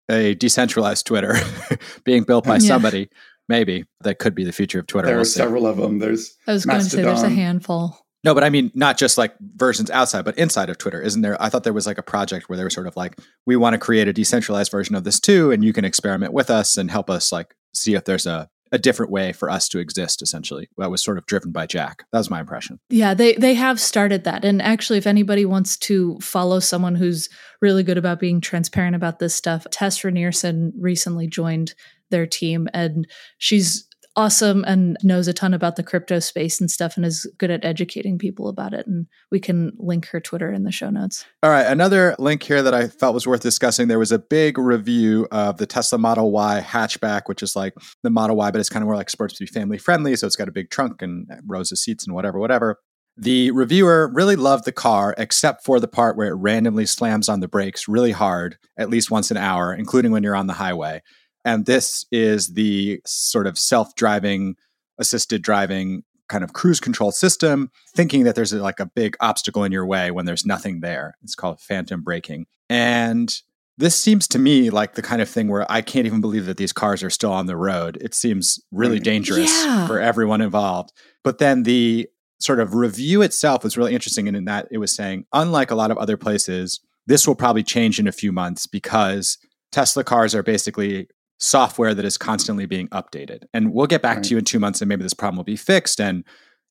a 0.10 0.34
decentralized 0.36 1.06
Twitter 1.06 1.36
being 2.04 2.24
built 2.24 2.46
by 2.46 2.56
yeah. 2.56 2.68
somebody, 2.68 3.10
maybe 3.48 3.86
that 4.02 4.18
could 4.18 4.34
be 4.34 4.44
the 4.44 4.52
future 4.52 4.80
of 4.80 4.88
Twitter. 4.88 5.08
There 5.08 5.16
we'll 5.18 5.22
are 5.22 5.26
see. 5.26 5.40
several 5.40 5.68
of 5.68 5.78
them. 5.78 6.00
There's 6.00 6.36
I 6.48 6.54
was 6.54 6.66
going 6.66 6.80
to 6.80 6.90
say 6.90 7.04
there's 7.04 7.24
a 7.24 7.30
handful. 7.30 8.05
No, 8.26 8.34
but 8.34 8.44
I 8.44 8.50
mean 8.50 8.72
not 8.74 8.98
just 8.98 9.20
like 9.20 9.36
versions 9.56 9.92
outside, 9.92 10.26
but 10.26 10.38
inside 10.38 10.70
of 10.70 10.80
Twitter. 10.80 11.00
Isn't 11.00 11.22
there? 11.22 11.42
I 11.42 11.48
thought 11.48 11.64
there 11.64 11.74
was 11.74 11.86
like 11.86 12.00
a 12.00 12.04
project 12.04 12.50
where 12.50 12.58
they 12.58 12.64
were 12.64 12.72
sort 12.72 12.88
of 12.88 12.98
like, 12.98 13.20
we 13.46 13.56
want 13.56 13.76
to 13.76 13.78
create 13.78 14.08
a 14.08 14.14
decentralized 14.14 14.72
version 14.72 14.96
of 14.96 15.04
this 15.04 15.20
too, 15.20 15.52
and 15.52 15.64
you 15.64 15.72
can 15.72 15.86
experiment 15.86 16.34
with 16.34 16.50
us 16.50 16.76
and 16.76 16.90
help 16.90 17.10
us 17.12 17.32
like 17.32 17.56
see 17.74 17.94
if 17.94 18.04
there's 18.06 18.26
a 18.26 18.50
a 18.72 18.80
different 18.80 19.12
way 19.12 19.32
for 19.32 19.50
us 19.50 19.70
to 19.70 19.78
exist 19.78 20.24
essentially 20.24 20.68
that 20.80 20.90
was 20.90 21.02
sort 21.02 21.20
of 21.20 21.26
driven 21.28 21.52
by 21.52 21.68
jack 21.68 22.04
that 22.12 22.18
was 22.18 22.32
my 22.32 22.40
impression 22.40 22.80
yeah 22.90 23.14
they 23.14 23.34
they 23.36 23.54
have 23.54 23.80
started 23.80 24.24
that 24.24 24.44
and 24.44 24.60
actually 24.60 24.98
if 24.98 25.06
anybody 25.06 25.46
wants 25.46 25.78
to 25.78 26.18
follow 26.20 26.60
someone 26.60 26.96
who's 26.96 27.30
really 27.62 27.84
good 27.84 27.98
about 27.98 28.20
being 28.20 28.42
transparent 28.42 28.96
about 28.96 29.20
this 29.20 29.36
stuff 29.36 29.68
tess 29.70 30.02
Rinearson 30.02 30.72
recently 30.80 31.28
joined 31.28 31.76
their 32.10 32.26
team 32.26 32.68
and 32.74 33.08
she's 33.38 33.88
awesome 34.16 34.64
and 34.66 34.98
knows 35.04 35.28
a 35.28 35.34
ton 35.34 35.54
about 35.54 35.76
the 35.76 35.84
crypto 35.84 36.20
space 36.20 36.60
and 36.60 36.72
stuff 36.72 36.96
and 36.96 37.06
is 37.06 37.26
good 37.38 37.52
at 37.52 37.66
educating 37.66 38.18
people 38.18 38.48
about 38.48 38.74
it. 38.74 38.88
And 38.88 39.08
we 39.32 39.40
can 39.40 39.74
link 39.78 40.08
her 40.08 40.20
Twitter 40.20 40.52
in 40.52 40.64
the 40.64 40.72
show 40.72 40.90
notes. 40.90 41.26
All 41.44 41.50
right. 41.50 41.66
Another 41.66 42.16
link 42.18 42.44
here 42.44 42.64
that 42.64 42.74
I 42.74 42.88
felt 42.88 43.14
was 43.14 43.28
worth 43.28 43.42
discussing 43.42 43.88
there 43.88 44.00
was 44.00 44.12
a 44.12 44.20
big 44.20 44.58
review 44.58 45.28
of 45.32 45.58
the 45.58 45.66
Tesla 45.66 45.98
Model 45.98 46.32
Y 46.32 46.64
hatchback, 46.66 47.24
which 47.26 47.44
is 47.44 47.56
like 47.56 47.74
the 48.04 48.10
Model 48.10 48.36
Y, 48.36 48.52
but 48.52 48.60
it's 48.60 48.70
kind 48.70 48.84
of 48.84 48.88
more 48.88 48.96
like 48.96 49.10
supposed 49.10 49.36
to 49.38 49.44
be 49.44 49.48
family 49.48 49.78
friendly. 49.78 50.16
So 50.16 50.28
it's 50.28 50.36
got 50.36 50.48
a 50.48 50.54
big 50.54 50.70
trunk 50.70 51.02
and 51.02 51.28
rows 51.46 51.72
of 51.72 51.78
seats 51.78 52.06
and 52.06 52.16
whatever, 52.16 52.40
whatever. 52.40 52.80
The 53.18 53.52
reviewer 53.52 54.12
really 54.14 54.36
loved 54.36 54.66
the 54.66 54.74
car, 54.74 55.16
except 55.18 55.64
for 55.64 55.80
the 55.80 55.88
part 55.88 56.18
where 56.18 56.28
it 56.28 56.36
randomly 56.36 56.86
slams 56.86 57.30
on 57.30 57.40
the 57.40 57.48
brakes 57.48 57.88
really 57.88 58.12
hard, 58.12 58.58
at 58.78 58.90
least 58.90 59.10
once 59.10 59.32
an 59.32 59.38
hour, 59.38 59.74
including 59.74 60.12
when 60.12 60.22
you're 60.22 60.36
on 60.36 60.48
the 60.48 60.54
highway. 60.54 61.02
And 61.46 61.66
this 61.66 62.06
is 62.12 62.54
the 62.56 63.00
sort 63.06 63.48
of 63.48 63.58
self 63.58 63.96
driving, 63.96 64.56
assisted 64.98 65.42
driving 65.42 66.04
kind 66.28 66.44
of 66.44 66.54
cruise 66.54 66.80
control 66.80 67.12
system, 67.12 67.72
thinking 67.96 68.24
that 68.24 68.36
there's 68.36 68.52
a, 68.52 68.58
like 68.58 68.80
a 68.80 68.86
big 68.88 69.16
obstacle 69.20 69.64
in 69.64 69.72
your 69.72 69.86
way 69.86 70.10
when 70.10 70.26
there's 70.26 70.46
nothing 70.46 70.82
there. 70.82 71.16
It's 71.22 71.36
called 71.36 71.62
phantom 71.62 72.02
braking. 72.02 72.48
And 72.68 73.34
this 73.78 73.96
seems 73.96 74.28
to 74.30 74.40
me 74.40 74.70
like 74.70 74.96
the 74.96 75.02
kind 75.02 75.22
of 75.22 75.30
thing 75.30 75.48
where 75.48 75.72
I 75.72 75.82
can't 75.82 76.08
even 76.08 76.22
believe 76.22 76.46
that 76.48 76.58
these 76.58 76.74
cars 76.74 77.04
are 77.04 77.10
still 77.10 77.32
on 77.32 77.46
the 77.46 77.58
road. 77.58 77.98
It 78.02 78.16
seems 78.16 78.60
really 78.72 79.00
mm, 79.00 79.04
dangerous 79.04 79.52
yeah. 79.52 79.86
for 79.86 80.00
everyone 80.00 80.42
involved. 80.42 80.94
But 81.24 81.38
then 81.38 81.64
the 81.64 82.10
sort 82.40 82.60
of 82.60 82.74
review 82.74 83.22
itself 83.22 83.64
was 83.64 83.78
really 83.78 83.94
interesting 83.94 84.28
in 84.28 84.46
that 84.46 84.68
it 84.72 84.78
was 84.78 84.96
saying, 84.96 85.26
unlike 85.34 85.72
a 85.72 85.76
lot 85.76 85.92
of 85.92 85.98
other 85.98 86.18
places, 86.18 86.80
this 87.06 87.28
will 87.28 87.36
probably 87.36 87.64
change 87.64 88.00
in 88.00 88.08
a 88.08 88.12
few 88.12 88.32
months 88.32 88.66
because 88.66 89.38
Tesla 89.72 90.04
cars 90.04 90.34
are 90.34 90.44
basically 90.44 91.08
software 91.40 91.94
that 91.94 92.06
is 92.06 92.18
constantly 92.18 92.66
being 92.66 92.88
updated. 92.90 93.44
And 93.54 93.74
we'll 93.74 93.88
get 93.88 94.02
back 94.02 94.18
right. 94.18 94.24
to 94.26 94.32
you 94.32 94.38
in 94.38 94.46
two 94.46 94.60
months 94.60 94.82
and 94.82 94.90
maybe 94.90 95.04
this 95.04 95.14
problem 95.14 95.38
will 95.38 95.44
be 95.44 95.56
fixed. 95.56 96.00
And 96.00 96.24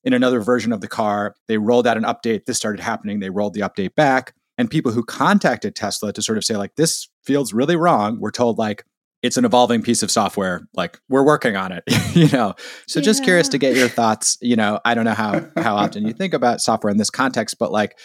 in 0.03 0.13
another 0.13 0.39
version 0.39 0.71
of 0.71 0.81
the 0.81 0.87
car, 0.87 1.35
they 1.47 1.57
rolled 1.57 1.87
out 1.87 1.97
an 1.97 2.03
update. 2.03 2.45
This 2.45 2.57
started 2.57 2.81
happening. 2.81 3.19
They 3.19 3.29
rolled 3.29 3.53
the 3.53 3.61
update 3.61 3.95
back. 3.95 4.33
And 4.57 4.69
people 4.69 4.91
who 4.91 5.03
contacted 5.03 5.75
Tesla 5.75 6.13
to 6.13 6.21
sort 6.21 6.37
of 6.37 6.45
say, 6.45 6.55
like, 6.55 6.75
this 6.75 7.09
feels 7.23 7.53
really 7.53 7.75
wrong, 7.75 8.21
were 8.21 8.31
told, 8.31 8.57
like, 8.57 8.85
it's 9.21 9.37
an 9.37 9.43
evolving 9.43 9.81
piece 9.81 10.01
of 10.01 10.09
software. 10.09 10.67
Like, 10.73 10.99
we're 11.09 11.25
working 11.25 11.57
on 11.57 11.71
it, 11.71 11.83
you 12.15 12.29
know? 12.29 12.53
So 12.87 12.99
yeah. 12.99 13.05
just 13.05 13.23
curious 13.23 13.49
to 13.49 13.57
get 13.57 13.75
your 13.75 13.89
thoughts. 13.89 14.37
You 14.41 14.55
know, 14.55 14.79
I 14.85 14.93
don't 14.93 15.05
know 15.05 15.13
how 15.13 15.45
how 15.57 15.75
often 15.75 16.05
you 16.05 16.13
think 16.13 16.33
about 16.33 16.61
software 16.61 16.91
in 16.91 16.97
this 16.97 17.09
context, 17.09 17.57
but 17.59 17.71
like 17.71 17.97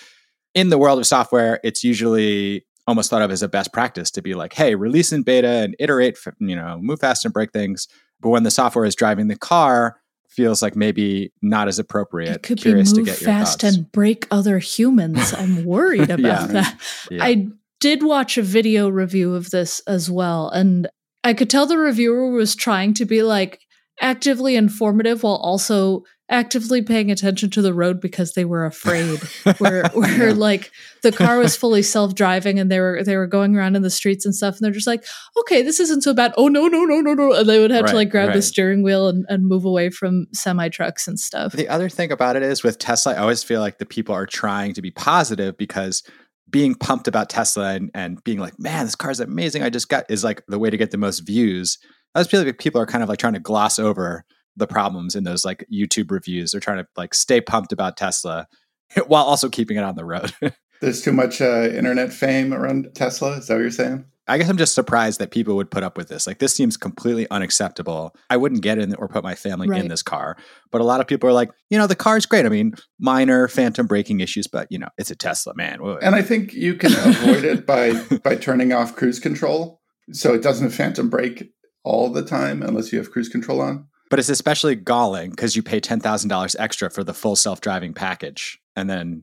in 0.54 0.70
the 0.70 0.78
world 0.78 0.98
of 0.98 1.06
software, 1.06 1.60
it's 1.62 1.84
usually 1.84 2.64
almost 2.86 3.10
thought 3.10 3.22
of 3.22 3.30
as 3.30 3.42
a 3.42 3.48
best 3.48 3.72
practice 3.72 4.10
to 4.12 4.22
be 4.22 4.34
like, 4.34 4.52
hey, 4.52 4.74
release 4.74 5.12
in 5.12 5.22
beta 5.22 5.48
and 5.48 5.76
iterate, 5.78 6.18
you 6.38 6.56
know, 6.56 6.78
move 6.80 7.00
fast 7.00 7.24
and 7.24 7.34
break 7.34 7.52
things. 7.52 7.88
But 8.20 8.30
when 8.30 8.42
the 8.42 8.50
software 8.50 8.84
is 8.84 8.94
driving 8.94 9.28
the 9.28 9.36
car, 9.36 10.00
feels 10.28 10.62
like 10.62 10.76
maybe 10.76 11.32
not 11.42 11.68
as 11.68 11.78
appropriate. 11.78 12.36
It 12.36 12.42
could 12.42 12.58
Curious 12.58 12.92
be 12.92 13.00
move 13.02 13.16
fast 13.16 13.60
thoughts. 13.60 13.76
and 13.76 13.90
break 13.92 14.26
other 14.30 14.58
humans. 14.58 15.34
I'm 15.34 15.64
worried 15.64 16.10
about 16.10 16.20
yeah. 16.20 16.46
that. 16.46 16.80
Yeah. 17.10 17.24
I 17.24 17.48
did 17.80 18.02
watch 18.02 18.38
a 18.38 18.42
video 18.42 18.88
review 18.88 19.34
of 19.34 19.50
this 19.50 19.80
as 19.86 20.10
well, 20.10 20.48
and 20.50 20.88
I 21.24 21.34
could 21.34 21.50
tell 21.50 21.66
the 21.66 21.78
reviewer 21.78 22.30
was 22.30 22.54
trying 22.54 22.94
to 22.94 23.04
be 23.04 23.22
like 23.22 23.60
actively 24.00 24.56
informative 24.56 25.22
while 25.22 25.36
also 25.36 26.04
actively 26.30 26.80
paying 26.80 27.10
attention 27.10 27.50
to 27.50 27.60
the 27.60 27.74
road 27.74 28.00
because 28.00 28.34
they 28.34 28.44
were 28.44 28.64
afraid. 28.64 29.18
where 29.58 29.88
where 29.94 30.28
yeah. 30.28 30.34
like 30.34 30.70
the 31.02 31.12
car 31.12 31.38
was 31.38 31.56
fully 31.56 31.82
self-driving 31.82 32.58
and 32.58 32.70
they 32.70 32.80
were 32.80 33.02
they 33.04 33.16
were 33.16 33.26
going 33.26 33.56
around 33.56 33.76
in 33.76 33.82
the 33.82 33.90
streets 33.90 34.24
and 34.24 34.34
stuff 34.34 34.56
and 34.56 34.64
they're 34.64 34.72
just 34.72 34.86
like, 34.86 35.04
okay, 35.40 35.62
this 35.62 35.80
isn't 35.80 36.02
so 36.02 36.14
bad. 36.14 36.32
Oh 36.36 36.48
no, 36.48 36.68
no, 36.68 36.84
no, 36.84 37.00
no, 37.00 37.14
no. 37.14 37.32
And 37.32 37.48
they 37.48 37.58
would 37.58 37.70
have 37.70 37.84
right, 37.84 37.90
to 37.90 37.96
like 37.96 38.10
grab 38.10 38.28
right. 38.28 38.36
the 38.36 38.42
steering 38.42 38.82
wheel 38.82 39.08
and, 39.08 39.26
and 39.28 39.46
move 39.46 39.64
away 39.64 39.90
from 39.90 40.26
semi 40.32 40.68
trucks 40.68 41.06
and 41.08 41.18
stuff. 41.18 41.52
The 41.52 41.68
other 41.68 41.88
thing 41.88 42.12
about 42.12 42.36
it 42.36 42.42
is 42.42 42.62
with 42.62 42.78
Tesla, 42.78 43.14
I 43.14 43.18
always 43.18 43.42
feel 43.42 43.60
like 43.60 43.78
the 43.78 43.86
people 43.86 44.14
are 44.14 44.26
trying 44.26 44.74
to 44.74 44.82
be 44.82 44.90
positive 44.90 45.56
because 45.58 46.02
being 46.48 46.74
pumped 46.74 47.06
about 47.06 47.30
Tesla 47.30 47.74
and, 47.74 47.90
and 47.94 48.22
being 48.24 48.38
like, 48.38 48.58
man, 48.58 48.84
this 48.84 48.96
car's 48.96 49.20
amazing. 49.20 49.62
I 49.62 49.70
just 49.70 49.88
got 49.88 50.04
is 50.10 50.24
like 50.24 50.42
the 50.48 50.58
way 50.58 50.70
to 50.70 50.76
get 50.76 50.90
the 50.90 50.98
most 50.98 51.20
views. 51.20 51.78
I 52.14 52.20
just 52.20 52.30
feel 52.30 52.42
like 52.42 52.58
people 52.58 52.80
are 52.80 52.86
kind 52.86 53.02
of 53.02 53.08
like 53.08 53.18
trying 53.18 53.34
to 53.34 53.40
gloss 53.40 53.78
over 53.78 54.24
the 54.56 54.66
problems 54.66 55.14
in 55.14 55.24
those 55.24 55.44
like 55.44 55.64
YouTube 55.72 56.10
reviews. 56.10 56.52
They're 56.52 56.60
trying 56.60 56.78
to 56.78 56.86
like 56.96 57.14
stay 57.14 57.40
pumped 57.40 57.72
about 57.72 57.96
Tesla 57.96 58.46
while 59.06 59.24
also 59.24 59.48
keeping 59.48 59.76
it 59.76 59.84
on 59.84 59.96
the 59.96 60.04
road. 60.04 60.32
There's 60.80 61.02
too 61.02 61.12
much 61.12 61.42
uh, 61.42 61.68
internet 61.74 62.12
fame 62.12 62.54
around 62.54 62.88
Tesla. 62.94 63.36
Is 63.36 63.48
that 63.48 63.54
what 63.54 63.60
you're 63.60 63.70
saying? 63.70 64.06
I 64.26 64.38
guess 64.38 64.48
I'm 64.48 64.56
just 64.56 64.74
surprised 64.74 65.18
that 65.18 65.32
people 65.32 65.56
would 65.56 65.70
put 65.70 65.82
up 65.82 65.96
with 65.96 66.08
this. 66.08 66.26
Like 66.26 66.38
this 66.38 66.54
seems 66.54 66.76
completely 66.76 67.28
unacceptable. 67.30 68.14
I 68.30 68.36
wouldn't 68.36 68.62
get 68.62 68.78
in 68.78 68.94
or 68.94 69.08
put 69.08 69.24
my 69.24 69.34
family 69.34 69.68
right. 69.68 69.80
in 69.80 69.88
this 69.88 70.02
car. 70.02 70.36
But 70.70 70.80
a 70.80 70.84
lot 70.84 71.00
of 71.00 71.08
people 71.08 71.28
are 71.28 71.32
like, 71.32 71.50
you 71.68 71.76
know, 71.76 71.88
the 71.88 71.96
car's 71.96 72.26
great. 72.26 72.46
I 72.46 72.48
mean, 72.48 72.74
minor 72.98 73.48
phantom 73.48 73.86
braking 73.86 74.20
issues, 74.20 74.46
but 74.46 74.68
you 74.70 74.78
know, 74.78 74.88
it's 74.96 75.10
a 75.10 75.16
Tesla, 75.16 75.52
man. 75.56 75.82
Whoa. 75.82 75.98
And 76.00 76.14
I 76.14 76.22
think 76.22 76.54
you 76.54 76.76
can 76.76 76.92
avoid 77.04 77.44
it 77.44 77.66
by 77.66 77.92
by 78.22 78.36
turning 78.36 78.72
off 78.72 78.94
cruise 78.94 79.18
control 79.18 79.80
so 80.12 80.32
it 80.32 80.42
doesn't 80.42 80.70
phantom 80.70 81.10
brake 81.10 81.50
all 81.84 82.10
the 82.10 82.24
time 82.24 82.62
unless 82.62 82.92
you 82.92 82.98
have 82.98 83.10
cruise 83.10 83.28
control 83.28 83.60
on. 83.60 83.86
But 84.08 84.18
it's 84.18 84.28
especially 84.28 84.74
galling 84.74 85.30
because 85.30 85.54
you 85.54 85.62
pay 85.62 85.80
ten 85.80 86.00
thousand 86.00 86.28
dollars 86.30 86.56
extra 86.58 86.90
for 86.90 87.04
the 87.04 87.14
full 87.14 87.36
self 87.36 87.60
driving 87.60 87.94
package, 87.94 88.60
and 88.74 88.90
then 88.90 89.22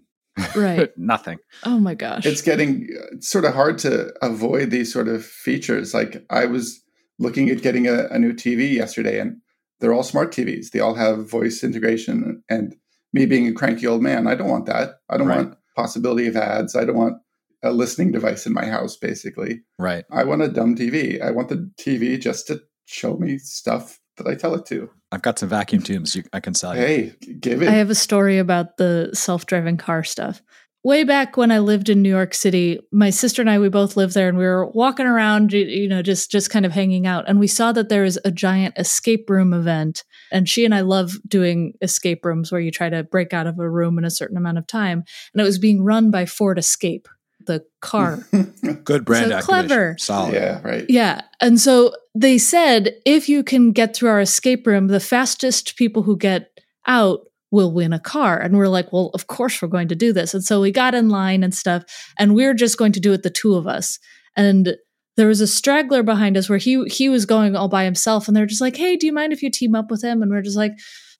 right 0.55 0.89
nothing. 0.97 1.39
Oh 1.63 1.79
my 1.79 1.93
gosh, 1.93 2.25
it's 2.25 2.41
getting 2.41 2.87
it's 3.11 3.29
sort 3.29 3.45
of 3.45 3.53
hard 3.53 3.77
to 3.79 4.13
avoid 4.21 4.71
these 4.71 4.91
sort 4.91 5.09
of 5.09 5.25
features. 5.25 5.93
Like 5.93 6.25
I 6.29 6.45
was 6.45 6.81
looking 7.19 7.49
at 7.49 7.61
getting 7.61 7.87
a, 7.87 8.07
a 8.07 8.19
new 8.19 8.33
TV 8.33 8.71
yesterday, 8.71 9.19
and 9.19 9.41
they're 9.79 9.93
all 9.93 10.03
smart 10.03 10.31
TVs. 10.31 10.71
They 10.71 10.79
all 10.79 10.95
have 10.95 11.29
voice 11.29 11.63
integration, 11.65 12.41
and 12.49 12.73
me 13.11 13.25
being 13.25 13.47
a 13.47 13.53
cranky 13.53 13.87
old 13.87 14.01
man, 14.01 14.25
I 14.25 14.35
don't 14.35 14.49
want 14.49 14.67
that. 14.67 14.99
I 15.09 15.17
don't 15.17 15.27
right. 15.27 15.37
want 15.37 15.57
possibility 15.75 16.27
of 16.27 16.37
ads. 16.37 16.75
I 16.75 16.85
don't 16.85 16.95
want 16.95 17.17
a 17.63 17.71
listening 17.71 18.11
device 18.11 18.45
in 18.45 18.53
my 18.53 18.65
house, 18.65 18.97
basically. 18.97 19.61
Right. 19.79 20.05
I 20.11 20.23
want 20.23 20.41
a 20.41 20.47
dumb 20.47 20.75
TV. 20.75 21.21
I 21.21 21.31
want 21.31 21.49
the 21.49 21.69
TV 21.79 22.19
just 22.19 22.47
to 22.47 22.61
show 22.85 23.17
me 23.17 23.37
stuff 23.37 23.99
that 24.17 24.27
I 24.27 24.35
tell 24.35 24.55
it 24.55 24.65
to. 24.67 24.89
I've 25.11 25.21
got 25.21 25.39
some 25.39 25.49
vacuum 25.49 25.81
tubes 25.81 26.15
you, 26.15 26.23
I 26.33 26.39
can 26.39 26.53
sell 26.53 26.75
you. 26.75 26.81
Hey, 26.81 27.13
give 27.39 27.61
it. 27.61 27.69
I 27.69 27.73
have 27.73 27.89
a 27.89 27.95
story 27.95 28.39
about 28.39 28.77
the 28.77 29.09
self 29.13 29.45
driving 29.45 29.77
car 29.77 30.03
stuff. 30.03 30.41
way 30.83 31.03
back 31.03 31.37
when 31.37 31.51
I 31.51 31.59
lived 31.59 31.87
in 31.89 32.01
New 32.01 32.09
York 32.09 32.33
City, 32.33 32.79
my 32.91 33.09
sister 33.09 33.41
and 33.41 33.49
I 33.49 33.57
we 33.59 33.69
both 33.69 33.95
lived 33.95 34.13
there 34.13 34.27
and 34.27 34.37
we 34.37 34.43
were 34.43 34.67
walking 34.67 35.05
around 35.05 35.53
you 35.53 35.87
know 35.87 36.01
just 36.01 36.29
just 36.29 36.49
kind 36.49 36.65
of 36.65 36.73
hanging 36.73 37.07
out 37.07 37.25
and 37.27 37.39
we 37.39 37.47
saw 37.47 37.71
that 37.71 37.89
there 37.89 38.03
was 38.03 38.17
a 38.25 38.31
giant 38.31 38.77
escape 38.77 39.29
room 39.29 39.53
event 39.53 40.03
and 40.31 40.49
she 40.49 40.65
and 40.65 40.75
I 40.75 40.81
love 40.81 41.17
doing 41.27 41.73
escape 41.81 42.25
rooms 42.25 42.51
where 42.51 42.61
you 42.61 42.71
try 42.71 42.89
to 42.89 43.03
break 43.03 43.33
out 43.33 43.47
of 43.47 43.59
a 43.59 43.69
room 43.69 43.97
in 43.97 44.03
a 44.03 44.11
certain 44.11 44.37
amount 44.37 44.57
of 44.57 44.67
time 44.67 45.03
and 45.33 45.41
it 45.41 45.45
was 45.45 45.59
being 45.59 45.83
run 45.83 46.11
by 46.11 46.25
Ford 46.25 46.59
Escape 46.59 47.07
the 47.47 47.65
car. 47.81 48.19
Good 48.83 49.05
brand 49.05 49.31
So 49.31 49.41
clever. 49.41 49.95
Solid. 49.97 50.33
Yeah, 50.33 50.61
right. 50.63 50.85
Yeah. 50.87 51.21
And 51.41 51.59
so 51.59 51.93
they 52.13 52.37
said 52.37 52.95
if 53.05 53.27
you 53.27 53.43
can 53.43 53.71
get 53.71 53.95
through 53.95 54.09
our 54.09 54.21
escape 54.21 54.67
room, 54.67 54.87
the 54.87 54.99
fastest 54.99 55.75
people 55.75 56.03
who 56.03 56.17
get 56.17 56.51
out 56.85 57.21
will 57.51 57.71
win 57.71 57.93
a 57.93 57.99
car. 57.99 58.39
And 58.39 58.57
we're 58.57 58.67
like, 58.67 58.91
well, 58.91 59.09
of 59.13 59.27
course 59.27 59.61
we're 59.61 59.67
going 59.67 59.87
to 59.87 59.95
do 59.95 60.11
this. 60.13 60.33
And 60.33 60.43
so 60.43 60.61
we 60.61 60.71
got 60.71 60.93
in 60.93 61.09
line 61.09 61.43
and 61.43 61.53
stuff, 61.53 61.83
and 62.19 62.35
we 62.35 62.45
are 62.45 62.53
just 62.53 62.77
going 62.77 62.91
to 62.93 62.99
do 62.99 63.13
it 63.13 63.23
the 63.23 63.29
two 63.29 63.55
of 63.55 63.67
us. 63.67 63.99
And 64.35 64.75
there 65.15 65.27
was 65.27 65.41
a 65.41 65.47
straggler 65.47 66.03
behind 66.03 66.37
us 66.37 66.47
where 66.47 66.59
he 66.59 66.83
he 66.85 67.09
was 67.09 67.25
going 67.25 67.55
all 67.55 67.69
by 67.69 67.83
himself, 67.83 68.27
and 68.27 68.37
they're 68.37 68.45
just 68.45 68.61
like, 68.61 68.75
hey, 68.75 68.95
do 68.95 69.07
you 69.07 69.13
mind 69.13 69.33
if 69.33 69.41
you 69.41 69.49
team 69.49 69.75
up 69.75 69.89
with 69.89 70.03
him? 70.03 70.21
And 70.21 70.29
we're 70.29 70.41
just 70.41 70.57
like, 70.57 70.73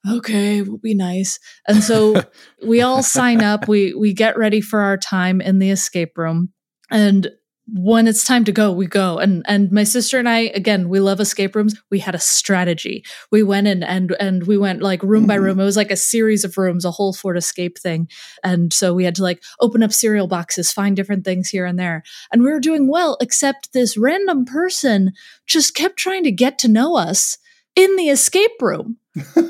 okay, 0.10 0.62
we'll 0.62 0.78
be 0.78 0.96
nice. 0.96 1.40
And 1.68 1.84
so 1.84 2.24
we 2.66 2.82
all 2.82 3.04
sign 3.04 3.42
up. 3.42 3.68
We 3.68 3.94
we 3.94 4.14
get 4.14 4.38
ready 4.38 4.62
for 4.62 4.82
our 4.82 4.98
time 4.98 5.42
in 5.42 5.60
the 5.60 5.70
escape 5.70 6.18
room, 6.18 6.54
and 6.92 7.32
when 7.74 8.08
it's 8.08 8.24
time 8.24 8.46
to 8.46 8.52
go, 8.52 8.72
we 8.72 8.88
go. 8.88 9.18
And 9.18 9.44
and 9.48 9.72
my 9.72 9.84
sister 9.84 10.18
and 10.18 10.30
I, 10.30 10.52
again, 10.56 10.88
we 10.88 11.00
love 11.00 11.20
escape 11.20 11.56
rooms. 11.56 11.76
We 11.92 12.00
had 12.00 12.16
a 12.16 12.20
strategy. 12.20 13.04
We 13.32 13.44
went 13.44 13.68
in 13.68 13.84
and 13.84 14.16
and 14.20 14.48
we 14.48 14.58
went 14.58 14.82
like 14.82 15.04
room 15.04 15.26
by 15.26 15.36
room. 15.36 15.54
Mm-hmm. 15.54 15.62
It 15.62 15.66
was 15.66 15.78
like 15.78 15.92
a 15.92 15.98
series 15.98 16.44
of 16.46 16.58
rooms, 16.58 16.86
a 16.86 16.92
whole 16.92 17.14
Ford 17.14 17.38
Escape 17.38 17.78
thing. 17.78 18.08
And 18.44 18.72
so 18.72 18.94
we 18.94 19.04
had 19.04 19.16
to 19.16 19.24
like 19.24 19.44
open 19.60 19.84
up 19.84 19.92
cereal 19.92 20.28
boxes, 20.28 20.72
find 20.72 20.96
different 20.96 21.26
things 21.26 21.50
here 21.50 21.66
and 21.66 21.78
there. 21.78 22.04
And 22.32 22.42
we 22.42 22.52
were 22.52 22.62
doing 22.62 22.90
well, 22.90 23.18
except 23.20 23.74
this 23.74 23.98
random 23.98 24.46
person 24.46 25.12
just 25.46 25.76
kept 25.76 25.98
trying 25.98 26.24
to 26.24 26.32
get 26.32 26.58
to 26.60 26.70
know 26.70 26.96
us 26.96 27.38
in 27.78 27.96
the 27.96 28.10
escape 28.10 28.60
room. 28.60 28.98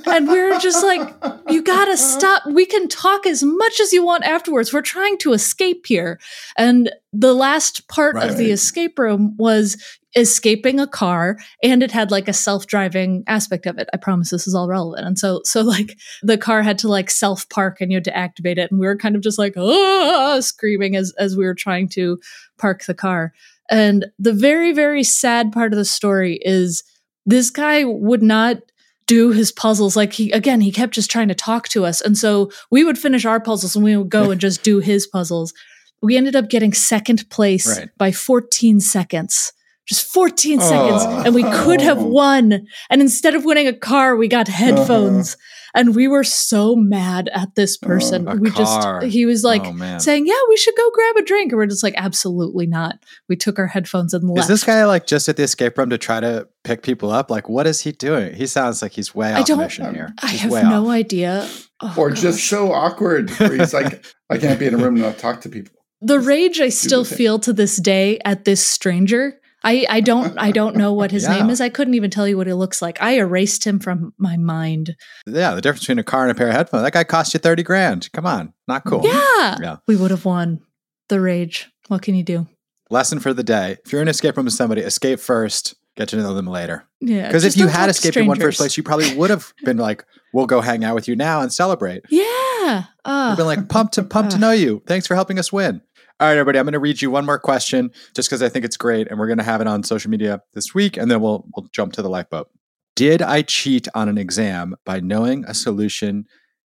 And 0.05 0.27
we 0.27 0.39
are 0.39 0.59
just 0.59 0.83
like, 0.83 1.13
you 1.49 1.61
gotta 1.61 1.97
stop. 1.97 2.45
We 2.45 2.65
can 2.65 2.87
talk 2.87 3.25
as 3.25 3.41
much 3.43 3.79
as 3.79 3.91
you 3.91 4.05
want 4.05 4.23
afterwards. 4.23 4.71
We're 4.71 4.81
trying 4.81 5.17
to 5.19 5.33
escape 5.33 5.85
here. 5.87 6.19
And 6.57 6.91
the 7.11 7.33
last 7.33 7.87
part 7.87 8.17
of 8.17 8.37
the 8.37 8.51
escape 8.51 8.99
room 8.99 9.35
was 9.37 9.81
escaping 10.15 10.79
a 10.79 10.87
car 10.87 11.37
and 11.61 11.83
it 11.83 11.91
had 11.91 12.11
like 12.11 12.27
a 12.27 12.33
self-driving 12.33 13.23
aspect 13.27 13.65
of 13.65 13.77
it. 13.77 13.89
I 13.93 13.97
promise 13.97 14.29
this 14.29 14.47
is 14.47 14.55
all 14.55 14.67
relevant. 14.67 15.05
And 15.05 15.19
so 15.19 15.41
so 15.43 15.61
like 15.61 15.97
the 16.23 16.37
car 16.37 16.63
had 16.63 16.79
to 16.79 16.87
like 16.87 17.09
self-park 17.09 17.81
and 17.81 17.91
you 17.91 17.97
had 17.97 18.05
to 18.05 18.17
activate 18.17 18.57
it. 18.57 18.71
And 18.71 18.79
we 18.79 18.87
were 18.87 18.97
kind 18.97 19.15
of 19.15 19.21
just 19.21 19.37
like 19.37 19.55
ah 19.57 20.39
screaming 20.39 20.95
as 20.95 21.13
as 21.17 21.37
we 21.37 21.45
were 21.45 21.55
trying 21.55 21.87
to 21.89 22.19
park 22.57 22.85
the 22.85 22.93
car. 22.93 23.33
And 23.69 24.05
the 24.17 24.33
very, 24.33 24.73
very 24.73 25.03
sad 25.03 25.51
part 25.51 25.73
of 25.73 25.77
the 25.77 25.85
story 25.85 26.39
is 26.41 26.83
this 27.27 27.51
guy 27.51 27.83
would 27.83 28.23
not 28.23 28.57
do 29.05 29.29
his 29.31 29.51
puzzles. 29.51 29.95
Like 29.95 30.13
he 30.13 30.31
again 30.31 30.61
he 30.61 30.71
kept 30.71 30.93
just 30.93 31.11
trying 31.11 31.27
to 31.27 31.35
talk 31.35 31.67
to 31.69 31.85
us. 31.85 32.01
And 32.01 32.17
so 32.17 32.49
we 32.71 32.83
would 32.83 32.97
finish 32.97 33.25
our 33.25 33.39
puzzles 33.39 33.75
and 33.75 33.85
we 33.85 33.95
would 33.95 34.09
go 34.09 34.31
and 34.31 34.41
just 34.41 34.63
do 34.63 34.79
his 34.79 35.05
puzzles. 35.05 35.53
We 36.01 36.17
ended 36.17 36.35
up 36.35 36.49
getting 36.49 36.73
second 36.73 37.29
place 37.29 37.67
Right. 37.77 37.89
by 37.97 38.11
14 38.11 38.79
seconds 38.79 39.51
just 39.87 40.05
14 40.13 40.59
seconds 40.59 41.03
Oh. 41.05 41.23
and 41.25 41.33
we 41.35 41.43
could 41.43 41.81
have 41.81 41.99
Oh. 41.99 42.05
won 42.07 42.67
and 42.89 43.01
instead 43.01 43.35
of 43.35 43.45
winning 43.45 43.67
a 43.67 43.73
car 43.73 44.15
we 44.15 44.27
got 44.27 44.47
headphones 44.47 45.33
uh-huh. 45.33 45.71
and 45.79 45.95
we 45.95 46.07
were 46.07 46.23
so 46.23 46.75
mad 46.75 47.29
at 47.33 47.55
this 47.55 47.77
oh, 47.83 47.87
person 47.87 48.27
A 48.27 48.35
we 48.35 48.49
car. 48.51 48.99
just 49.01 49.13
he 49.13 49.25
was 49.25 49.43
like 49.43 49.61
oh, 49.65 49.97
saying 49.99 50.27
yeah 50.27 50.33
we 50.49 50.57
should 50.57 50.75
go 50.75 50.89
grab 50.91 51.15
a 51.17 51.21
drink 51.23 51.51
and 51.51 51.57
we're 51.59 51.67
just 51.67 51.83
like 51.83 51.93
absolutely 51.97 52.67
not 52.67 52.95
we 53.29 53.35
took 53.35 53.57
our 53.59 53.67
headphones 53.67 54.13
and 54.13 54.27
left 54.29 54.39
Is 54.41 54.47
this 54.47 54.63
guy 54.63 54.83
like 54.85 55.07
just 55.07 55.29
at 55.29 55.37
the 55.37 55.43
escape 55.43 55.77
room 55.77 55.89
to 55.91 55.97
try 55.97 56.19
to 56.19 56.47
pick 56.63 56.83
people 56.83 57.11
up? 57.11 57.31
Like, 57.31 57.47
what 57.47 57.65
is 57.65 57.79
he 57.81 57.93
doing? 57.93 58.33
He 58.33 58.45
sounds 58.45 58.81
like 58.81 58.91
he's 58.91 59.15
way 59.15 59.31
I 59.31 59.39
off 59.39 59.47
don't- 59.47 59.59
mission 59.59 59.93
here. 59.95 60.13
i 60.21 60.27
have 60.27 60.51
no 60.51 60.87
off. 60.87 60.91
idea 60.91 61.47
Oh, 61.79 61.93
or 61.97 62.11
just 62.11 62.43
so 62.49 62.73
awkward 62.73 63.29
where 63.31 63.53
he's 63.55 63.73
like, 63.73 64.03
I 64.29 64.37
can't 64.37 64.59
be 64.59 64.65
in 64.65 64.73
a 64.73 64.77
room 64.77 64.95
and 64.95 65.03
not 65.03 65.17
talk 65.19 65.41
to 65.41 65.49
people. 65.49 65.73
the 66.01 66.19
rage 66.19 66.59
I 66.59 66.65
the 66.65 66.71
still 66.71 67.05
feel 67.05 67.39
to 67.39 67.53
this 67.53 67.77
day 67.77 68.19
at 68.25 68.43
this 68.45 68.65
stranger. 68.65 69.39
I, 69.63 69.85
I 69.89 70.01
don't 70.01 70.37
I 70.37 70.51
don't 70.51 70.75
know 70.75 70.93
what 70.93 71.11
his 71.11 71.23
Yeah. 71.23 71.37
name 71.39 71.49
is. 71.49 71.59
I 71.59 71.69
couldn't 71.69 71.95
even 71.95 72.09
tell 72.11 72.27
you 72.27 72.37
what 72.37 72.47
he 72.47 72.53
looks 72.53 72.81
like. 72.81 73.01
I 73.01 73.17
erased 73.17 73.65
him 73.65 73.79
from 73.79 74.13
my 74.17 74.37
mind. 74.37 74.95
Yeah, 75.25 75.55
the 75.55 75.61
difference 75.61 75.81
between 75.81 75.99
a 75.99 76.03
car 76.03 76.21
and 76.23 76.31
a 76.31 76.35
pair 76.35 76.47
of 76.49 76.53
headphones. 76.53 76.83
That 76.83 76.93
guy 76.93 77.03
cost 77.03 77.33
you 77.33 77.39
30 77.39 77.63
grand. 77.63 78.11
Come 78.13 78.25
on. 78.25 78.53
Not 78.67 78.85
cool. 78.85 79.01
Yeah. 79.03 79.57
Yeah. 79.61 79.75
We 79.87 79.95
would 79.95 80.11
have 80.11 80.25
won. 80.25 80.61
The 81.09 81.19
rage. 81.21 81.69
What 81.87 82.01
can 82.01 82.15
you 82.15 82.23
do? 82.23 82.47
Lesson 82.89 83.19
for 83.19 83.33
the 83.33 83.43
day. 83.43 83.77
If 83.85 83.91
you're 83.91 84.01
in 84.01 84.07
an 84.07 84.11
escape 84.11 84.37
room 84.37 84.45
with 84.45 84.53
somebody, 84.53 84.81
escape 84.81 85.19
first, 85.19 85.73
get 85.95 86.09
to 86.09 86.17
know 86.17 86.33
them 86.33 86.47
later. 86.47 86.85
Yeah. 87.01 87.27
Because 87.27 87.43
if 87.45 87.57
you 87.57 87.67
had 87.67 87.89
escaped 87.89 88.15
in 88.17 88.27
one 88.27 88.39
first 88.39 88.57
place, 88.59 88.77
you 88.77 88.83
probably 88.83 89.15
would 89.15 89.29
have 89.29 89.53
been 89.65 89.77
like, 89.77 90.05
we'll 90.33 90.45
go 90.45 90.61
hang 90.61 90.83
out 90.83 90.95
with 90.95 91.07
you 91.07 91.15
now 91.15 91.41
and 91.41 91.51
celebrate. 91.51 92.03
Yeah. 92.09 92.83
Uh, 93.05 93.29
We've 93.31 93.37
been 93.37 93.45
like, 93.45 93.69
pumped 93.69 93.93
to 93.95 94.03
pumped 94.03 94.31
to 94.33 94.37
know 94.37 94.51
you. 94.51 94.83
Thanks 94.85 95.07
for 95.07 95.15
helping 95.15 95.39
us 95.39 95.51
win. 95.51 95.81
All 96.19 96.27
right, 96.27 96.33
everybody. 96.33 96.57
I'm 96.57 96.65
going 96.65 96.73
to 96.73 96.79
read 96.79 96.99
you 96.99 97.11
one 97.11 97.27
more 97.27 97.37
question 97.37 97.91
just 98.15 98.27
because 98.27 98.41
I 98.41 98.49
think 98.49 98.65
it's 98.65 98.75
great, 98.75 99.07
and 99.07 99.19
we're 99.19 99.27
going 99.27 99.37
to 99.37 99.43
have 99.43 99.61
it 99.61 99.67
on 99.67 99.83
social 99.83 100.09
media 100.09 100.41
this 100.55 100.73
week, 100.73 100.97
and 100.97 101.11
then 101.11 101.21
we'll 101.21 101.45
we'll 101.55 101.67
jump 101.71 101.93
to 101.93 102.01
the 102.01 102.09
lifeboat. 102.09 102.49
Did 102.95 103.21
I 103.21 103.43
cheat 103.43 103.87
on 103.93 104.09
an 104.09 104.17
exam 104.17 104.75
by 104.83 104.99
knowing 104.99 105.45
a 105.45 105.53
solution 105.53 106.25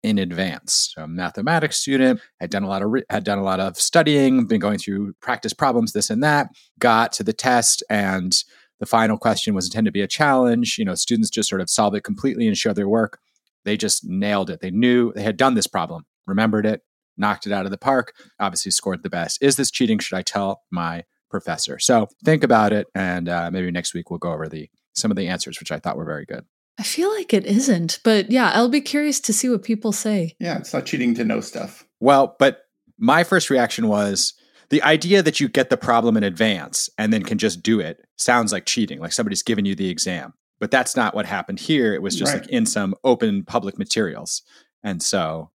in 0.02 0.18
advance? 0.18 0.92
So, 0.94 1.02
I'm 1.02 1.12
a 1.12 1.14
mathematics 1.14 1.78
student, 1.78 2.20
had 2.38 2.50
done 2.50 2.64
a 2.64 2.68
lot 2.68 2.82
of 2.82 2.90
re- 2.90 3.04
had 3.08 3.24
done 3.24 3.38
a 3.38 3.42
lot 3.42 3.60
of 3.60 3.78
studying, 3.78 4.44
been 4.44 4.60
going 4.60 4.76
through 4.76 5.14
practice 5.22 5.54
problems, 5.54 5.94
this 5.94 6.10
and 6.10 6.22
that. 6.22 6.48
Got 6.78 7.12
to 7.12 7.24
the 7.24 7.32
test, 7.32 7.82
and 7.88 8.36
the 8.78 8.84
final 8.84 9.16
question 9.16 9.54
was 9.54 9.64
intended 9.64 9.88
to 9.88 9.92
be 9.92 10.02
a 10.02 10.06
challenge. 10.06 10.76
You 10.76 10.84
know, 10.84 10.94
students 10.94 11.30
just 11.30 11.48
sort 11.48 11.62
of 11.62 11.70
solve 11.70 11.94
it 11.94 12.04
completely 12.04 12.46
and 12.46 12.58
show 12.58 12.74
their 12.74 12.90
work. 12.90 13.18
They 13.64 13.78
just 13.78 14.04
nailed 14.04 14.50
it. 14.50 14.60
They 14.60 14.70
knew 14.70 15.14
they 15.14 15.22
had 15.22 15.38
done 15.38 15.54
this 15.54 15.66
problem, 15.66 16.04
remembered 16.26 16.66
it, 16.66 16.82
knocked 17.20 17.46
it 17.46 17.52
out 17.52 17.64
of 17.66 17.70
the 17.70 17.78
park, 17.78 18.14
obviously 18.40 18.72
scored 18.72 19.02
the 19.04 19.10
best. 19.10 19.38
Is 19.42 19.54
this 19.56 19.70
cheating? 19.70 19.98
Should 20.00 20.16
I 20.16 20.22
tell 20.22 20.62
my 20.72 21.04
professor? 21.30 21.78
So 21.78 22.08
think 22.24 22.42
about 22.42 22.72
it, 22.72 22.88
and 22.94 23.28
uh, 23.28 23.50
maybe 23.52 23.70
next 23.70 23.94
week 23.94 24.10
we'll 24.10 24.18
go 24.18 24.32
over 24.32 24.48
the 24.48 24.68
some 24.94 25.10
of 25.12 25.16
the 25.16 25.28
answers, 25.28 25.60
which 25.60 25.70
I 25.70 25.78
thought 25.78 25.96
were 25.96 26.04
very 26.04 26.24
good. 26.24 26.44
I 26.78 26.82
feel 26.82 27.10
like 27.14 27.32
it 27.34 27.46
isn't, 27.46 28.00
but 28.02 28.30
yeah, 28.30 28.50
I'll 28.54 28.68
be 28.68 28.80
curious 28.80 29.20
to 29.20 29.32
see 29.32 29.48
what 29.48 29.62
people 29.62 29.92
say. 29.92 30.34
Yeah, 30.40 30.56
it's 30.58 30.72
not 30.72 30.86
cheating 30.86 31.14
to 31.16 31.24
know 31.24 31.40
stuff. 31.40 31.86
Well, 32.00 32.34
but 32.38 32.62
my 32.98 33.22
first 33.22 33.50
reaction 33.50 33.86
was 33.86 34.34
the 34.70 34.82
idea 34.82 35.22
that 35.22 35.40
you 35.40 35.48
get 35.48 35.68
the 35.68 35.76
problem 35.76 36.16
in 36.16 36.22
advance 36.22 36.88
and 36.96 37.12
then 37.12 37.22
can 37.22 37.38
just 37.38 37.62
do 37.62 37.80
it 37.80 37.98
sounds 38.16 38.52
like 38.52 38.64
cheating, 38.66 38.98
like 38.98 39.12
somebody's 39.12 39.42
given 39.42 39.64
you 39.64 39.74
the 39.74 39.90
exam. 39.90 40.32
But 40.58 40.70
that's 40.70 40.96
not 40.96 41.14
what 41.14 41.26
happened 41.26 41.58
here. 41.60 41.92
It 41.94 42.02
was 42.02 42.14
just 42.16 42.32
Right. 42.32 42.42
like 42.42 42.50
in 42.50 42.66
some 42.66 42.94
open 43.04 43.44
public 43.44 43.78
materials. 43.78 44.42
And 44.82 45.02
so 45.02 45.50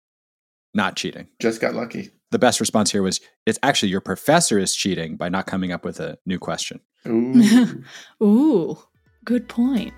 not 0.74 0.96
cheating. 0.96 1.28
Just 1.40 1.62
got 1.62 1.74
lucky. 1.74 2.12
The 2.32 2.40
best 2.40 2.60
response 2.60 2.92
here 2.92 3.04
was 3.04 3.22
it's 3.46 3.60
actually 3.62 3.90
your 3.90 4.02
professor 4.02 4.58
is 4.58 4.76
cheating 4.76 5.18
by 5.18 5.30
not 5.30 5.46
coming 5.46 5.72
up 5.72 5.86
with 5.86 6.00
a 6.00 6.18
new 6.26 6.40
question. 6.40 6.80
Ooh. 7.08 7.84
Ooh, 8.24 8.78
good 9.24 9.48
point. 9.48 9.94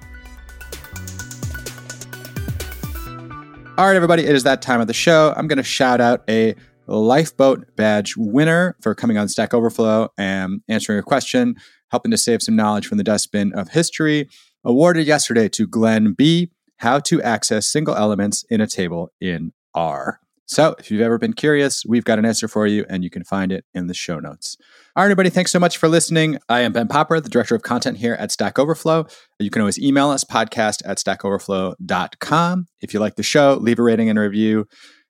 All 3.78 3.86
right, 3.88 3.96
everybody, 3.96 4.24
it 4.24 4.34
is 4.34 4.44
that 4.44 4.62
time 4.62 4.80
of 4.80 4.88
the 4.88 4.94
show. 4.94 5.34
I'm 5.36 5.48
going 5.48 5.58
to 5.58 5.64
shout 5.64 6.00
out 6.00 6.24
a 6.30 6.56
lifeboat 6.88 7.76
badge 7.76 8.16
winner 8.16 8.76
for 8.82 8.96
coming 8.96 9.18
on 9.18 9.28
Stack 9.28 9.54
Overflow 9.54 10.10
and 10.18 10.62
answering 10.70 11.00
a 11.00 11.04
question, 11.04 11.56
helping 11.92 12.12
to 12.12 12.18
save 12.18 12.42
some 12.42 12.56
knowledge 12.56 12.88
from 12.88 12.98
the 12.98 13.04
dustbin 13.04 13.52
of 13.54 13.70
history. 13.70 14.30
Awarded 14.64 15.06
yesterday 15.06 15.50
to 15.50 15.68
Glenn 15.68 16.14
B. 16.14 16.52
How 16.78 17.00
to 17.00 17.22
access 17.22 17.68
single 17.68 17.96
elements 17.96 18.44
in 18.50 18.62
a 18.62 18.68
table 18.68 19.12
in 19.22 19.54
R. 19.74 20.20
So, 20.48 20.76
if 20.78 20.92
you've 20.92 21.02
ever 21.02 21.18
been 21.18 21.34
curious, 21.34 21.84
we've 21.88 22.06
got 22.06 22.20
an 22.20 22.26
answer 22.26 22.48
for 22.48 22.68
you, 22.68 22.86
and 22.88 23.04
you 23.04 23.10
can 23.10 23.24
find 23.24 23.52
it 23.52 23.66
in 23.74 23.88
the 23.88 23.96
show 23.96 24.20
notes. 24.20 24.58
All 24.96 25.02
right, 25.02 25.06
everybody, 25.06 25.32
thanks 25.32 25.52
so 25.52 25.60
much 25.60 25.78
for 25.78 25.88
listening. 25.88 26.38
I 26.48 26.60
am 26.62 26.72
Ben 26.72 26.88
Popper, 26.88 27.20
the 27.20 27.30
director 27.30 27.56
of 27.56 27.64
content 27.64 27.98
here 27.98 28.14
at 28.14 28.32
Stack 28.32 28.60
Overflow. 28.60 29.08
You 29.40 29.50
can 29.50 29.64
always 29.64 29.80
email 29.80 30.12
us, 30.12 30.24
podcast 30.24 30.84
at 30.86 30.98
stackoverflow.com. 30.98 32.66
If 32.80 32.94
you 32.94 33.00
like 33.00 33.16
the 33.16 33.24
show, 33.24 33.56
leave 33.56 33.80
a 33.80 33.84
rating 33.84 34.08
and 34.08 34.20
a 34.20 34.22
review. 34.22 34.68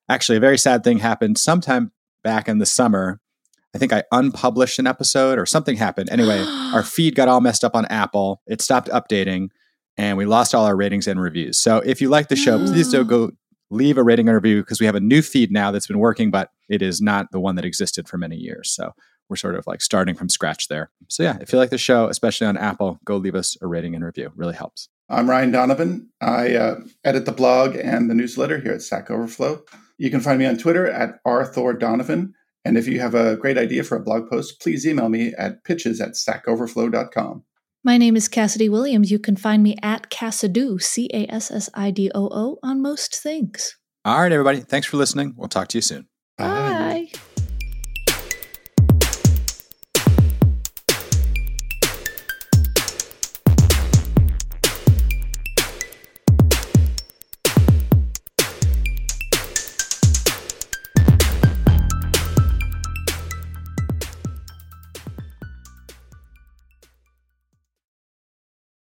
Actually, 0.08 0.38
a 0.38 0.41
very 0.41 0.58
sad 0.58 0.86
thing 0.86 1.00
happened 1.00 1.38
sometime 1.38 1.91
back 2.24 2.48
in 2.48 2.60
the 2.60 2.65
summer. 2.65 3.19
I 3.76 3.78
think 3.78 3.91
I 3.91 4.04
unpublished 4.13 4.80
an 4.80 4.88
episode 4.88 5.38
or 5.38 5.45
something 5.45 5.76
happened. 5.76 6.10
Anyway, 6.10 6.41
our 6.74 6.84
feed 6.84 7.13
got 7.13 7.28
all 7.28 7.41
messed 7.41 7.65
up 7.65 7.76
on 7.76 7.86
Apple. 7.88 8.41
It 8.48 8.62
stopped 8.62 8.88
updating 8.88 9.50
and 9.98 10.17
we 10.17 10.26
lost 10.26 10.56
all 10.56 10.65
our 10.65 10.76
ratings 10.76 11.08
and 11.08 11.21
reviews. 11.21 11.60
So 11.60 11.78
if 11.80 12.02
you 12.02 12.10
like 12.10 12.30
the 12.30 12.36
show, 12.36 12.58
please 12.58 12.89
do 12.89 13.00
oh. 13.00 13.04
go 13.04 13.32
leave 13.76 13.98
a 13.98 14.04
rating 14.04 14.28
and 14.28 14.36
review 14.36 14.62
because 14.62 14.80
we 14.80 14.86
have 14.86 14.96
a 14.96 15.00
new 15.00 15.22
feed 15.22 15.52
now 15.52 15.72
that's 15.72 15.88
been 15.88 16.00
working, 16.00 16.32
but 16.32 16.50
it 16.70 16.82
is 16.82 17.02
not 17.02 17.32
the 17.32 17.40
one 17.40 17.56
that 17.56 17.66
existed 17.66 18.08
for 18.08 18.18
many 18.18 18.36
years. 18.36 18.72
So 18.72 18.94
we're 19.30 19.36
sort 19.36 19.56
of 19.56 19.66
like 19.68 19.82
starting 19.82 20.16
from 20.16 20.30
scratch 20.30 20.68
there. 20.68 20.92
So 21.08 21.24
yeah, 21.24 21.38
if 21.42 21.52
you 21.52 21.60
like 21.60 21.70
the 21.70 21.78
show, 21.78 22.08
especially 22.08 22.48
on 22.48 22.58
Apple, 22.58 23.00
go 23.06 23.18
leave 23.18 23.36
us 23.36 23.58
a 23.62 23.68
rating 23.68 23.96
and 23.96 24.04
review. 24.04 24.32
Really 24.36 24.54
helps. 24.54 24.90
I'm 25.10 25.30
Ryan 25.30 25.52
Donovan. 25.52 26.10
I 26.22 26.56
uh, 26.56 26.80
edit 27.04 27.26
the 27.26 27.32
blog 27.32 27.76
and 27.76 28.10
the 28.10 28.16
newsletter 28.16 28.60
here 28.60 28.74
at 28.74 28.82
Stack 28.82 29.12
Overflow. 29.12 29.64
You 29.98 30.10
can 30.10 30.20
find 30.20 30.40
me 30.40 30.46
on 30.46 30.58
Twitter 30.58 30.88
at 30.88 31.24
rthordonovan 31.24 32.34
And 32.66 32.78
if 32.78 32.88
you 32.88 33.00
have 33.00 33.14
a 33.14 33.38
great 33.38 33.58
idea 33.58 33.84
for 33.84 33.96
a 33.96 34.04
blog 34.04 34.30
post, 34.30 34.60
please 34.60 34.86
email 34.86 35.10
me 35.10 35.34
at 35.38 35.64
pitches 35.64 36.02
at 36.02 36.14
stackoverflow.com. 36.14 37.44
My 37.86 38.00
name 38.00 38.15
is 38.15 38.28
Cassidy 38.28 38.67
Williams. 38.67 39.12
You 39.12 39.19
can 39.19 39.36
find 39.36 39.62
me 39.62 39.78
at 39.84 40.10
Cassidoo, 40.10 40.82
C 40.82 41.08
A 41.13 41.32
S 41.32 41.52
S 41.52 41.69
I 41.76 41.91
D 41.91 42.10
O 42.15 42.30
O, 42.32 42.58
on 42.63 42.82
most 42.82 43.15
things. 43.15 43.78
All 44.04 44.19
right, 44.19 44.32
everybody. 44.32 44.62
Thanks 44.62 44.88
for 44.88 44.98
listening. 44.98 45.36
We'll 45.38 45.50
talk 45.50 45.67
to 45.67 45.78
you 45.78 45.84
soon. 45.84 46.08
Bye. 46.36 47.10
Bye. 47.13 47.19